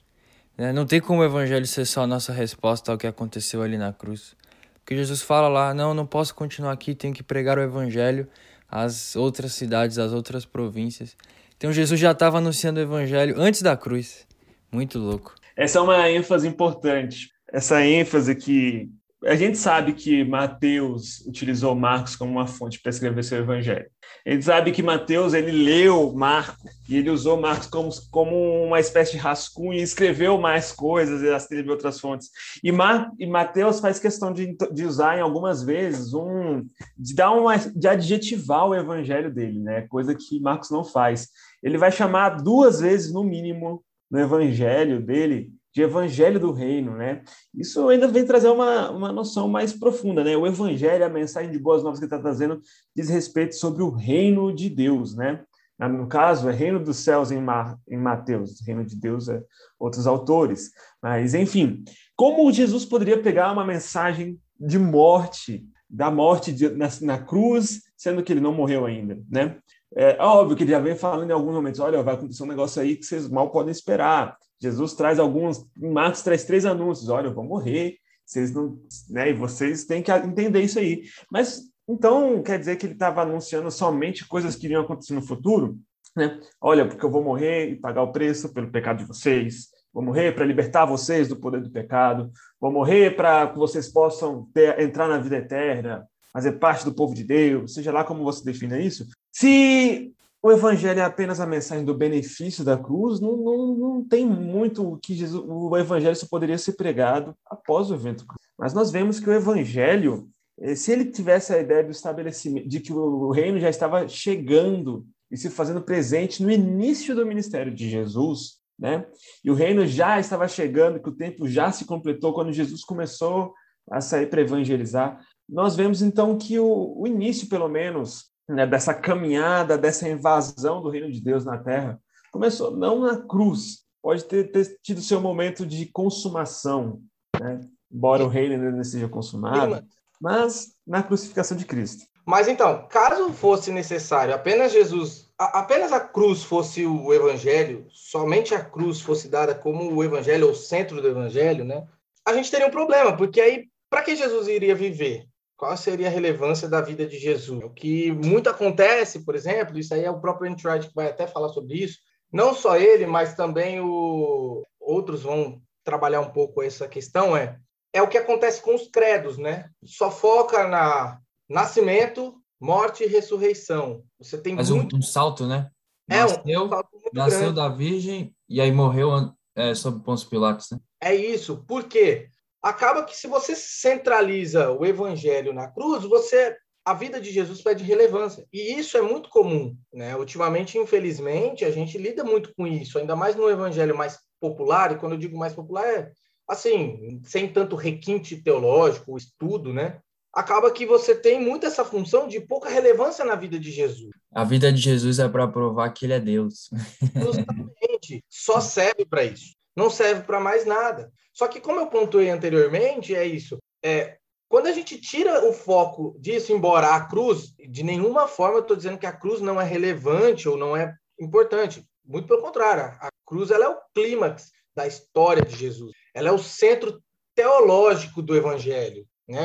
[0.57, 0.73] Né?
[0.73, 3.93] Não tem como o evangelho ser só a nossa resposta ao que aconteceu ali na
[3.93, 4.37] cruz.
[4.75, 8.29] Porque Jesus fala lá: não, não posso continuar aqui, tenho que pregar o evangelho
[8.69, 11.17] às outras cidades, às outras províncias.
[11.57, 14.27] Então Jesus já estava anunciando o evangelho antes da cruz.
[14.71, 15.35] Muito louco.
[15.57, 17.31] Essa é uma ênfase importante.
[17.53, 18.91] Essa ênfase que
[19.27, 23.89] a gente sabe que Mateus utilizou Marcos como uma fonte para escrever seu evangelho.
[24.27, 28.79] A gente sabe que Mateus ele leu Marcos e ele usou Marcos como, como uma
[28.81, 32.29] espécie de rascunho e escreveu mais coisas e escreveu outras fontes.
[32.63, 36.65] E, Mar, e Mateus faz questão de, de usar em algumas vezes um
[36.99, 39.83] de dar uma de adjetivar o evangelho dele, né?
[39.89, 41.29] Coisa que Marcos não faz.
[41.63, 47.23] Ele vai chamar duas vezes no mínimo no evangelho dele de evangelho do reino, né?
[47.53, 50.37] Isso ainda vem trazer uma, uma noção mais profunda, né?
[50.37, 52.61] O evangelho, a mensagem de boas novas que está trazendo,
[52.95, 55.43] diz respeito sobre o reino de Deus, né?
[55.77, 59.43] No caso, é reino dos céus em, Mar, em Mateus, reino de Deus é
[59.77, 60.71] outros autores.
[61.03, 61.83] Mas, enfim,
[62.15, 68.23] como Jesus poderia pegar uma mensagem de morte, da morte de, na, na cruz, sendo
[68.23, 69.59] que ele não morreu ainda, né?
[69.97, 72.81] É óbvio que ele já vem falando em alguns momentos, olha, vai acontecer um negócio
[72.81, 74.37] aí que vocês mal podem esperar.
[74.65, 78.79] Jesus traz alguns, Marcos traz três anúncios, olha, eu vou morrer, vocês não,
[79.11, 81.03] né, e vocês têm que entender isso aí.
[81.31, 85.79] Mas então quer dizer que ele estava anunciando somente coisas que iriam acontecer no futuro,
[86.17, 86.41] né?
[86.61, 90.35] Olha, porque eu vou morrer e pagar o preço pelo pecado de vocês, vou morrer
[90.35, 95.09] para libertar vocês do poder do pecado, vou morrer para que vocês possam ter, entrar
[95.09, 99.07] na vida eterna, fazer parte do povo de Deus, seja lá como você defina isso.
[99.31, 100.11] Se
[100.45, 104.87] o evangelho é apenas a mensagem do benefício da cruz, não, não, não tem muito
[104.87, 108.27] o que Jesus, o evangelho só poderia ser pregado após o evento.
[108.59, 110.29] Mas nós vemos que o evangelho,
[110.61, 115.07] eh, se ele tivesse a ideia do estabelecimento, de que o reino já estava chegando
[115.31, 119.07] e se fazendo presente no início do ministério de Jesus, né?
[119.43, 123.55] E o reino já estava chegando, que o tempo já se completou quando Jesus começou
[123.91, 125.19] a sair para evangelizar.
[125.49, 130.91] Nós vemos então que o, o início, pelo menos, né, dessa caminhada, dessa invasão do
[130.91, 135.65] reino de Deus na Terra, começou não na cruz, pode ter, ter tido seu momento
[135.65, 137.01] de consumação,
[137.41, 137.61] né?
[137.91, 139.85] embora o reino ainda não seja consumado,
[140.21, 142.05] mas na crucificação de Cristo.
[142.27, 148.55] Mas então, caso fosse necessário apenas Jesus, a, apenas a cruz fosse o evangelho, somente
[148.55, 151.87] a cruz fosse dada como o evangelho, o centro do evangelho, né?
[152.27, 155.27] A gente teria um problema, porque aí, para que Jesus iria viver?
[155.57, 157.63] Qual seria a relevância da vida de Jesus?
[157.63, 161.27] O que muito acontece, por exemplo, isso aí é o próprio Entright que vai até
[161.27, 161.99] falar sobre isso.
[162.33, 164.63] Não só ele, mas também o...
[164.81, 167.59] outros vão trabalhar um pouco essa questão, é
[167.95, 169.71] é o que acontece com os credos, né?
[169.85, 174.03] Só foca na nascimento, morte e ressurreição.
[174.19, 174.97] Você tem Mas muito...
[174.97, 175.71] um, um salto, né?
[176.09, 177.55] Nasceu, é um, salto nasceu grande.
[177.55, 180.81] da Virgem e aí morreu é, sob Pôncio Pilatos, né?
[181.01, 181.65] É isso.
[181.69, 182.29] Por quê?
[182.65, 187.85] Acaba que se você centraliza o evangelho na cruz, você a vida de Jesus perde
[187.85, 188.47] relevância.
[188.51, 190.17] E isso é muito comum, né?
[190.17, 194.97] Ultimamente, infelizmente, a gente lida muito com isso, ainda mais no evangelho mais popular, e
[194.97, 196.11] quando eu digo mais popular é
[196.49, 199.99] assim, sem tanto requinte teológico, estudo, né?
[200.33, 204.11] Acaba que você tem muito essa função de pouca relevância na vida de Jesus.
[204.35, 206.71] A vida de Jesus é para provar que ele é Deus.
[207.15, 208.25] Justamente.
[208.29, 209.55] Só serve para isso.
[209.77, 211.13] Não serve para mais nada.
[211.33, 213.59] Só que, como eu pontuei anteriormente, é isso.
[213.85, 214.17] É,
[214.49, 218.77] quando a gente tira o foco disso, embora a cruz, de nenhuma forma eu estou
[218.77, 221.85] dizendo que a cruz não é relevante ou não é importante.
[222.05, 225.93] Muito pelo contrário, a cruz ela é o clímax da história de Jesus.
[226.15, 227.03] Ela é o centro
[227.35, 229.07] teológico do evangelho.
[229.27, 229.45] Né?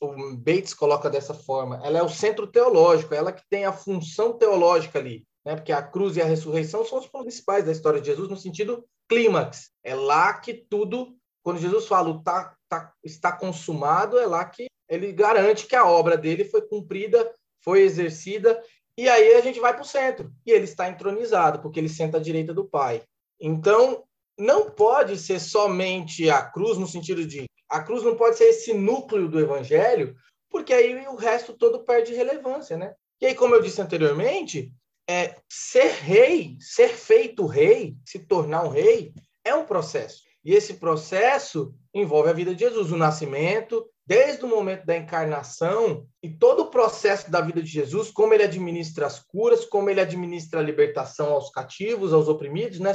[0.00, 1.80] O Bates coloca dessa forma.
[1.84, 5.24] Ela é o centro teológico, ela que tem a função teológica ali.
[5.48, 5.56] Né?
[5.56, 8.84] Porque a cruz e a ressurreição são os principais da história de Jesus no sentido
[9.08, 9.70] clímax.
[9.82, 15.10] É lá que tudo, quando Jesus fala tá, tá, está consumado, é lá que ele
[15.10, 17.34] garante que a obra dele foi cumprida,
[17.64, 18.62] foi exercida,
[18.94, 20.30] e aí a gente vai para o centro.
[20.44, 23.02] E ele está entronizado, porque ele senta à direita do Pai.
[23.40, 24.04] Então,
[24.38, 28.74] não pode ser somente a cruz, no sentido de a cruz não pode ser esse
[28.74, 30.14] núcleo do evangelho,
[30.50, 32.92] porque aí o resto todo perde relevância, né?
[33.18, 34.70] E aí, como eu disse anteriormente,
[35.08, 39.12] é, ser rei, ser feito rei, se tornar um rei,
[39.44, 40.22] é um processo.
[40.44, 46.06] E esse processo envolve a vida de Jesus, o nascimento, desde o momento da encarnação
[46.22, 50.00] e todo o processo da vida de Jesus, como ele administra as curas, como ele
[50.00, 52.92] administra a libertação aos cativos, aos oprimidos, né?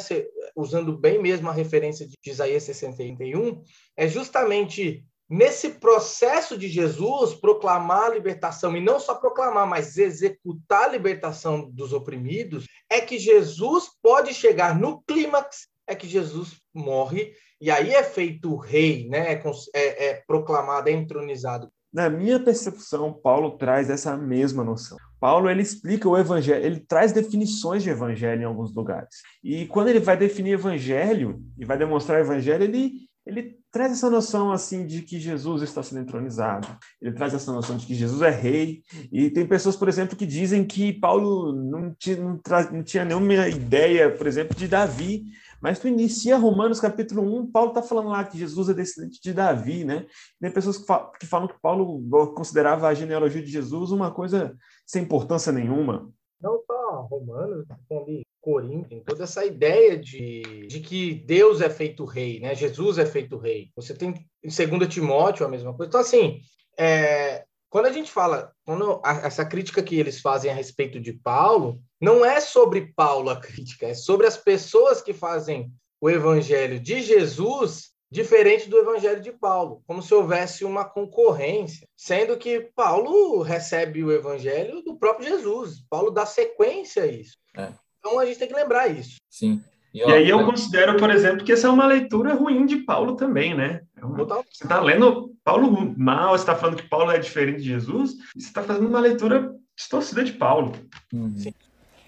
[0.56, 3.62] usando bem mesmo a referência de Isaías 61,
[3.96, 10.84] é justamente nesse processo de Jesus proclamar a libertação, e não só proclamar, mas executar
[10.84, 17.34] a libertação dos oprimidos, é que Jesus pode chegar no clímax, é que Jesus morre
[17.60, 19.34] e aí é feito rei, né?
[19.34, 19.42] É,
[19.74, 21.70] é, é proclamado, é entronizado.
[21.92, 24.98] Na minha percepção, Paulo traz essa mesma noção.
[25.20, 29.22] Paulo ele explica o evangelho, ele traz definições de evangelho em alguns lugares.
[29.44, 34.52] E quando ele vai definir evangelho e vai demonstrar evangelho, ele ele traz essa noção
[34.52, 36.68] assim de que Jesus está sendo entronizado.
[37.02, 38.84] Ele traz essa noção de que Jesus é rei.
[39.12, 42.40] E tem pessoas, por exemplo, que dizem que Paulo não tinha, não,
[42.72, 45.24] não tinha nenhuma ideia, por exemplo, de Davi.
[45.62, 49.32] Mas tu inicia Romanos capítulo 1, Paulo está falando lá que Jesus é descendente de
[49.32, 50.06] Davi, né?
[50.42, 52.04] Tem pessoas que, falam que, falam que Paulo
[52.36, 54.54] considerava a genealogia de Jesus uma coisa
[54.86, 56.12] sem importância nenhuma.
[56.44, 62.42] Não só Romanos, ali Coríntios, toda essa ideia de, de que Deus é feito rei,
[62.42, 62.54] né?
[62.54, 63.70] Jesus é feito rei.
[63.78, 64.10] Você tem
[64.44, 65.88] em 2 Timóteo a mesma coisa.
[65.88, 66.42] Então, assim,
[66.78, 71.14] é, quando a gente fala, quando a, essa crítica que eles fazem a respeito de
[71.14, 75.72] Paulo, não é sobre Paulo a crítica, é sobre as pessoas que fazem
[76.02, 82.38] o evangelho de Jesus diferente do evangelho de Paulo, como se houvesse uma concorrência, sendo
[82.38, 85.84] que Paulo recebe o evangelho do próprio Jesus.
[85.90, 87.36] Paulo dá sequência a isso.
[87.58, 87.70] É.
[87.98, 89.16] Então a gente tem que lembrar isso.
[89.28, 89.60] Sim.
[89.92, 92.78] E, ó, e aí eu considero, por exemplo, que essa é uma leitura ruim de
[92.78, 93.82] Paulo também, né?
[93.98, 94.24] É uma...
[94.26, 98.48] Você está lendo Paulo mal, você está falando que Paulo é diferente de Jesus, você
[98.48, 100.72] está fazendo uma leitura distorcida de Paulo.
[101.12, 101.34] Uhum.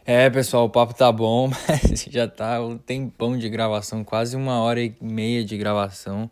[0.07, 4.59] É, pessoal, o papo tá bom, mas já tá um tempão de gravação, quase uma
[4.59, 6.29] hora e meia de gravação.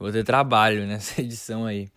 [0.00, 1.88] Eu vou ter trabalho nessa edição aí.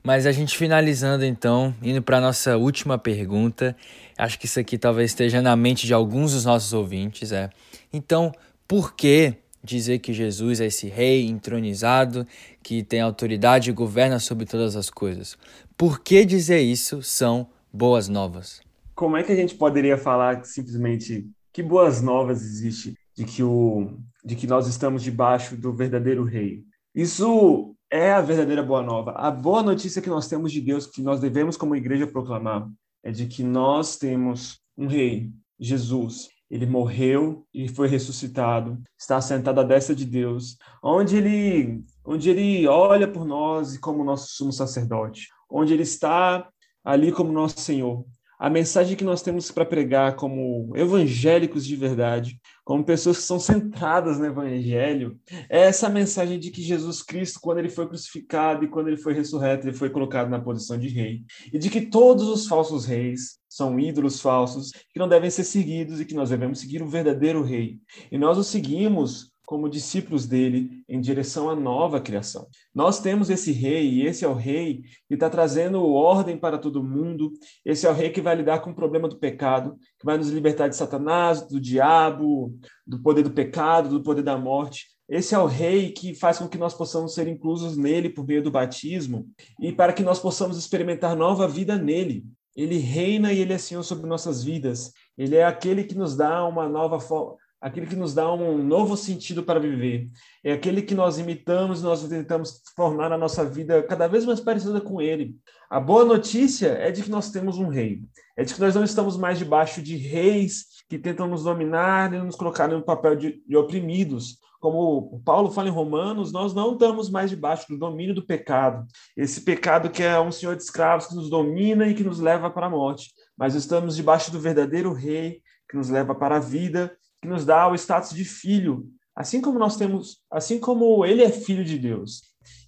[0.00, 3.76] Mas a gente finalizando então, indo para nossa última pergunta.
[4.16, 7.50] Acho que isso aqui talvez esteja na mente de alguns dos nossos ouvintes, é.
[7.92, 8.32] Então,
[8.68, 12.24] por que dizer que Jesus é esse rei entronizado,
[12.62, 15.36] que tem autoridade e governa sobre todas as coisas?
[15.76, 18.69] Por que dizer isso são boas novas?
[19.00, 22.94] Como é que a gente poderia falar simplesmente que boas novas existe?
[23.20, 26.64] de que, o, de que nós estamos debaixo do verdadeiro rei.
[26.94, 29.12] Isso é a verdadeira boa nova.
[29.12, 32.66] A boa notícia que nós temos de Deus, que nós devemos como igreja proclamar,
[33.02, 36.28] é de que nós temos um rei, Jesus.
[36.50, 42.66] Ele morreu e foi ressuscitado, está sentado à destra de Deus, onde ele, onde ele
[42.66, 46.48] olha por nós como nosso sumo sacerdote, onde ele está
[46.82, 48.04] ali como nosso Senhor,
[48.40, 53.38] a mensagem que nós temos para pregar como evangélicos de verdade, como pessoas que são
[53.38, 55.20] centradas no evangelho,
[55.50, 59.12] é essa mensagem de que Jesus Cristo, quando ele foi crucificado e quando ele foi
[59.12, 61.22] ressurreto, ele foi colocado na posição de rei,
[61.52, 66.00] e de que todos os falsos reis são ídolos falsos que não devem ser seguidos
[66.00, 67.78] e que nós devemos seguir o verdadeiro rei.
[68.10, 72.46] E nós o seguimos como discípulos dele em direção à nova criação.
[72.72, 76.84] Nós temos esse rei, e esse é o rei que está trazendo ordem para todo
[76.84, 77.32] mundo,
[77.64, 80.28] esse é o rei que vai lidar com o problema do pecado, que vai nos
[80.28, 84.86] libertar de Satanás, do diabo, do poder do pecado, do poder da morte.
[85.08, 88.44] Esse é o rei que faz com que nós possamos ser inclusos nele por meio
[88.44, 89.26] do batismo
[89.60, 92.24] e para que nós possamos experimentar nova vida nele.
[92.54, 94.92] Ele reina e ele é Senhor sobre nossas vidas.
[95.18, 98.96] Ele é aquele que nos dá uma nova forma aquele que nos dá um novo
[98.96, 100.08] sentido para viver.
[100.42, 104.80] É aquele que nós imitamos, nós tentamos tornar a nossa vida cada vez mais parecida
[104.80, 105.36] com ele.
[105.68, 108.02] A boa notícia é de que nós temos um rei.
[108.36, 112.18] É de que nós não estamos mais debaixo de reis que tentam nos dominar e
[112.18, 114.38] nos colocar no papel de, de oprimidos.
[114.58, 118.86] Como Paulo fala em Romanos, nós não estamos mais debaixo do domínio do pecado.
[119.16, 122.50] Esse pecado que é um senhor de escravos que nos domina e que nos leva
[122.50, 123.10] para a morte.
[123.36, 127.68] Mas estamos debaixo do verdadeiro rei que nos leva para a vida que nos dá
[127.68, 132.22] o status de filho, assim como nós temos, assim como ele é filho de Deus,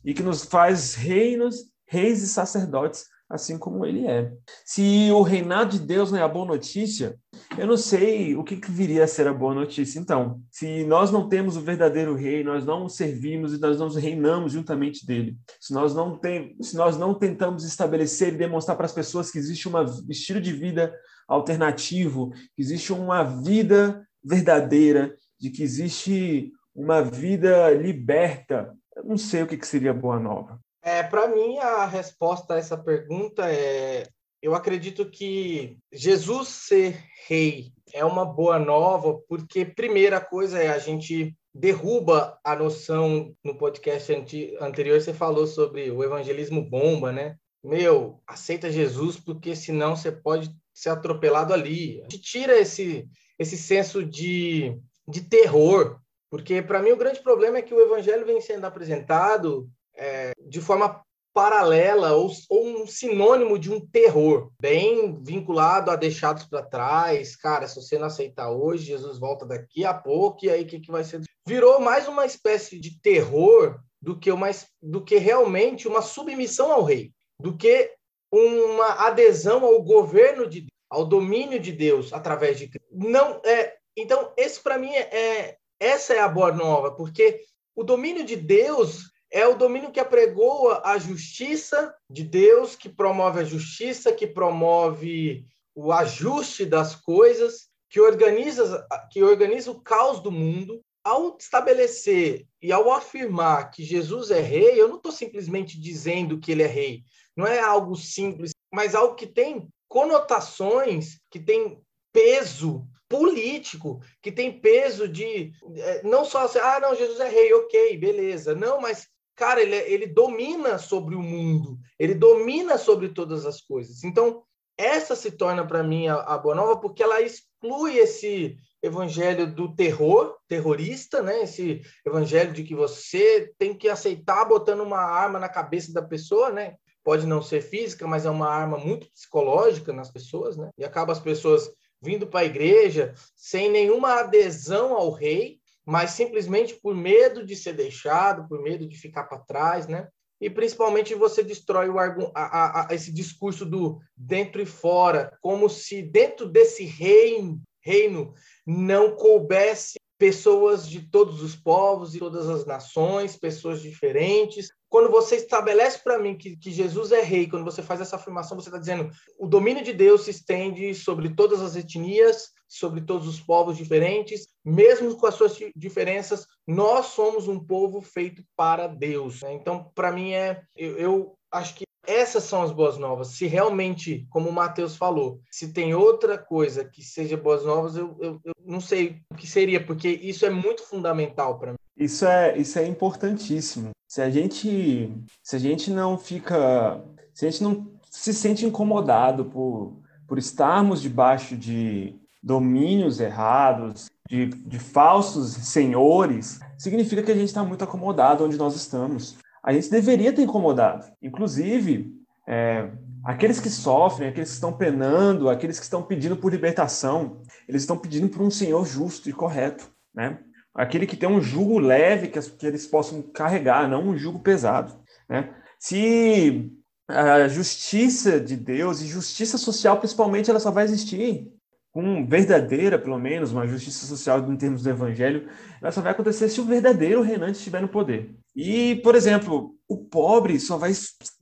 [0.04, 4.30] e que nos faz reinos, reis e sacerdotes, assim como ele é.
[4.64, 7.18] Se o reinado de Deus não é a boa notícia,
[7.56, 9.98] eu não sei o que, que, viria a ser a boa notícia.
[9.98, 14.52] Então, se nós não temos o verdadeiro rei, nós não servimos e nós não reinamos
[14.52, 18.92] juntamente dele, se nós não, tem, se nós não tentamos estabelecer e demonstrar para as
[18.92, 19.72] pessoas que existe um
[20.10, 20.94] estilo de vida
[21.26, 28.74] alternativo, que existe uma vida verdadeira, de que existe uma vida liberta.
[28.94, 30.60] Eu não sei o que, seria boa nova.
[30.82, 34.06] É, para mim, a resposta a essa pergunta é:
[34.42, 40.78] eu acredito que Jesus ser rei é uma boa nova, porque primeira coisa é a
[40.78, 44.12] gente derruba a noção no podcast
[44.58, 47.36] anterior você falou sobre o evangelismo bomba, né?
[47.62, 52.00] Meu, aceita Jesus porque senão você pode ser atropelado ali.
[52.00, 53.06] A gente tira esse
[53.42, 54.76] esse senso de,
[55.06, 55.98] de terror,
[56.30, 60.60] porque para mim o grande problema é que o evangelho vem sendo apresentado é, de
[60.60, 61.02] forma
[61.34, 67.36] paralela ou, ou, um sinônimo de um terror, bem vinculado a deixados para trás.
[67.36, 70.80] Cara, se você não aceitar hoje, Jesus volta daqui a pouco, e aí o que,
[70.80, 71.22] que vai ser?
[71.46, 74.50] Virou mais uma espécie de terror do que, uma,
[74.82, 77.90] do que realmente uma submissão ao rei, do que
[78.30, 82.86] uma adesão ao governo de ao domínio de Deus através de Cristo.
[82.92, 87.40] Não é, então esse para mim é, é essa é a boa nova, porque
[87.74, 93.40] o domínio de Deus é o domínio que apregoa a justiça de Deus, que promove
[93.40, 100.30] a justiça, que promove o ajuste das coisas, que organiza, que organiza o caos do
[100.30, 100.82] mundo.
[101.02, 106.52] Ao estabelecer e ao afirmar que Jesus é rei, eu não estou simplesmente dizendo que
[106.52, 107.02] ele é rei.
[107.36, 111.78] Não é algo simples, mas algo que tem conotações, que tem
[112.10, 117.52] peso político, que tem peso de é, não só assim, ah, não, Jesus é rei,
[117.52, 118.54] ok, beleza.
[118.54, 124.02] Não, mas cara, ele, ele domina sobre o mundo, ele domina sobre todas as coisas.
[124.02, 124.42] Então,
[124.78, 129.76] essa se torna para mim a, a boa nova porque ela exclui esse evangelho do
[129.76, 131.42] terror, terrorista, né?
[131.42, 136.50] Esse evangelho de que você tem que aceitar botando uma arma na cabeça da pessoa,
[136.50, 136.76] né?
[137.04, 140.70] Pode não ser física, mas é uma arma muito psicológica nas pessoas, né?
[140.78, 146.74] E acaba as pessoas vindo para a igreja sem nenhuma adesão ao rei, mas simplesmente
[146.74, 150.08] por medo de ser deixado, por medo de ficar para trás, né?
[150.40, 156.02] E principalmente você destrói o, a, a, esse discurso do dentro e fora, como se
[156.02, 158.34] dentro desse reino, reino
[158.66, 165.36] não coubesse pessoas de todos os povos e todas as nações, pessoas diferentes, quando você
[165.36, 168.78] estabelece para mim que, que, Jesus é rei, quando você faz essa afirmação, você está
[168.78, 173.78] dizendo o domínio de Deus se estende sobre todas as etnias, sobre todos os povos
[173.78, 179.40] diferentes, mesmo com as suas diferenças, nós somos um povo feito para Deus.
[179.40, 179.54] Né?
[179.54, 183.28] Então, para mim é, eu, eu, acho que essas são as boas novas.
[183.28, 188.14] Se realmente, como o Mateus falou, se tem outra coisa que seja boas novas, eu,
[188.20, 191.81] eu, eu não sei o que seria, porque isso é muito fundamental para mim.
[191.96, 193.90] Isso é, isso é importantíssimo.
[194.08, 195.12] Se a gente,
[195.42, 197.02] se a gente não fica,
[197.34, 204.46] se a gente não se sente incomodado por, por estarmos debaixo de domínios errados, de,
[204.46, 209.90] de falsos senhores, significa que a gente está muito acomodado onde nós estamos a gente
[209.90, 211.06] deveria ter incomodado.
[211.22, 212.12] Inclusive,
[212.48, 212.90] é,
[213.24, 217.96] aqueles que sofrem, aqueles que estão penando, aqueles que estão pedindo por libertação, eles estão
[217.96, 220.38] pedindo por um Senhor justo e correto, né?
[220.74, 224.98] Aquele que tem um jugo leve que, que eles possam carregar, não um jugo pesado,
[225.28, 225.54] né?
[225.78, 226.72] Se
[227.08, 231.52] a justiça de Deus e justiça social, principalmente, ela só vai existir
[231.92, 235.46] com verdadeira, pelo menos, uma justiça social em termos do evangelho,
[235.80, 238.34] ela só vai acontecer se o verdadeiro reinante estiver no poder.
[238.56, 240.90] E, por exemplo, o pobre só vai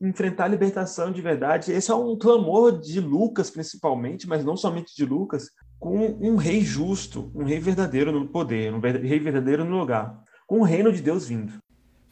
[0.00, 1.70] enfrentar a libertação de verdade.
[1.70, 5.50] Esse é um clamor de Lucas, principalmente, mas não somente de Lucas,
[5.80, 10.60] com um rei justo, um rei verdadeiro no poder, um rei verdadeiro no lugar, com
[10.60, 11.54] o reino de Deus vindo.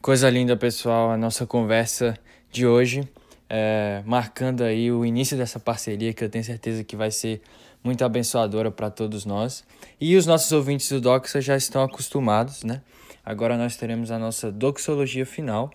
[0.00, 2.16] Coisa linda, pessoal, a nossa conversa
[2.50, 3.06] de hoje,
[3.46, 7.42] é, marcando aí o início dessa parceria que eu tenho certeza que vai ser
[7.84, 9.64] muito abençoadora para todos nós.
[10.00, 12.80] E os nossos ouvintes do Doxa já estão acostumados, né?
[13.24, 15.70] Agora nós teremos a nossa doxologia final.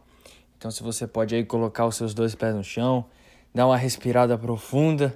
[0.58, 3.06] Então, se você pode aí colocar os seus dois pés no chão,
[3.54, 5.16] dar uma respirada profunda,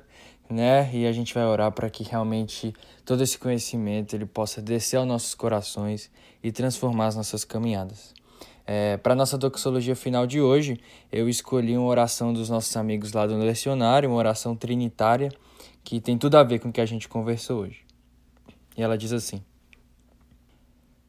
[0.50, 0.90] né?
[0.94, 2.74] E a gente vai orar para que realmente
[3.06, 6.10] todo esse conhecimento ele possa descer aos nossos corações
[6.44, 8.14] e transformar as nossas caminhadas.
[8.66, 10.78] É, para nossa doxologia final de hoje,
[11.10, 15.32] eu escolhi uma oração dos nossos amigos lá do lecionário, uma oração trinitária
[15.84, 17.86] que tem tudo a ver com o que a gente conversou hoje.
[18.76, 19.42] E ela diz assim: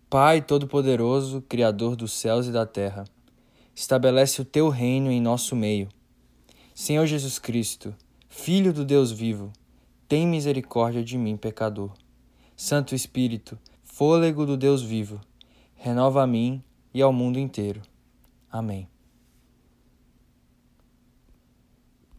[0.08, 3.04] Pai Todo-Poderoso, Criador dos céus e da terra,
[3.74, 5.88] estabelece o teu reino em nosso meio.
[6.72, 7.92] Senhor Jesus Cristo,
[8.40, 9.52] Filho do Deus vivo,
[10.06, 11.92] tem misericórdia de mim, pecador.
[12.56, 15.20] Santo Espírito, fôlego do Deus vivo,
[15.74, 16.62] renova a mim
[16.94, 17.82] e ao mundo inteiro.
[18.50, 18.88] Amém.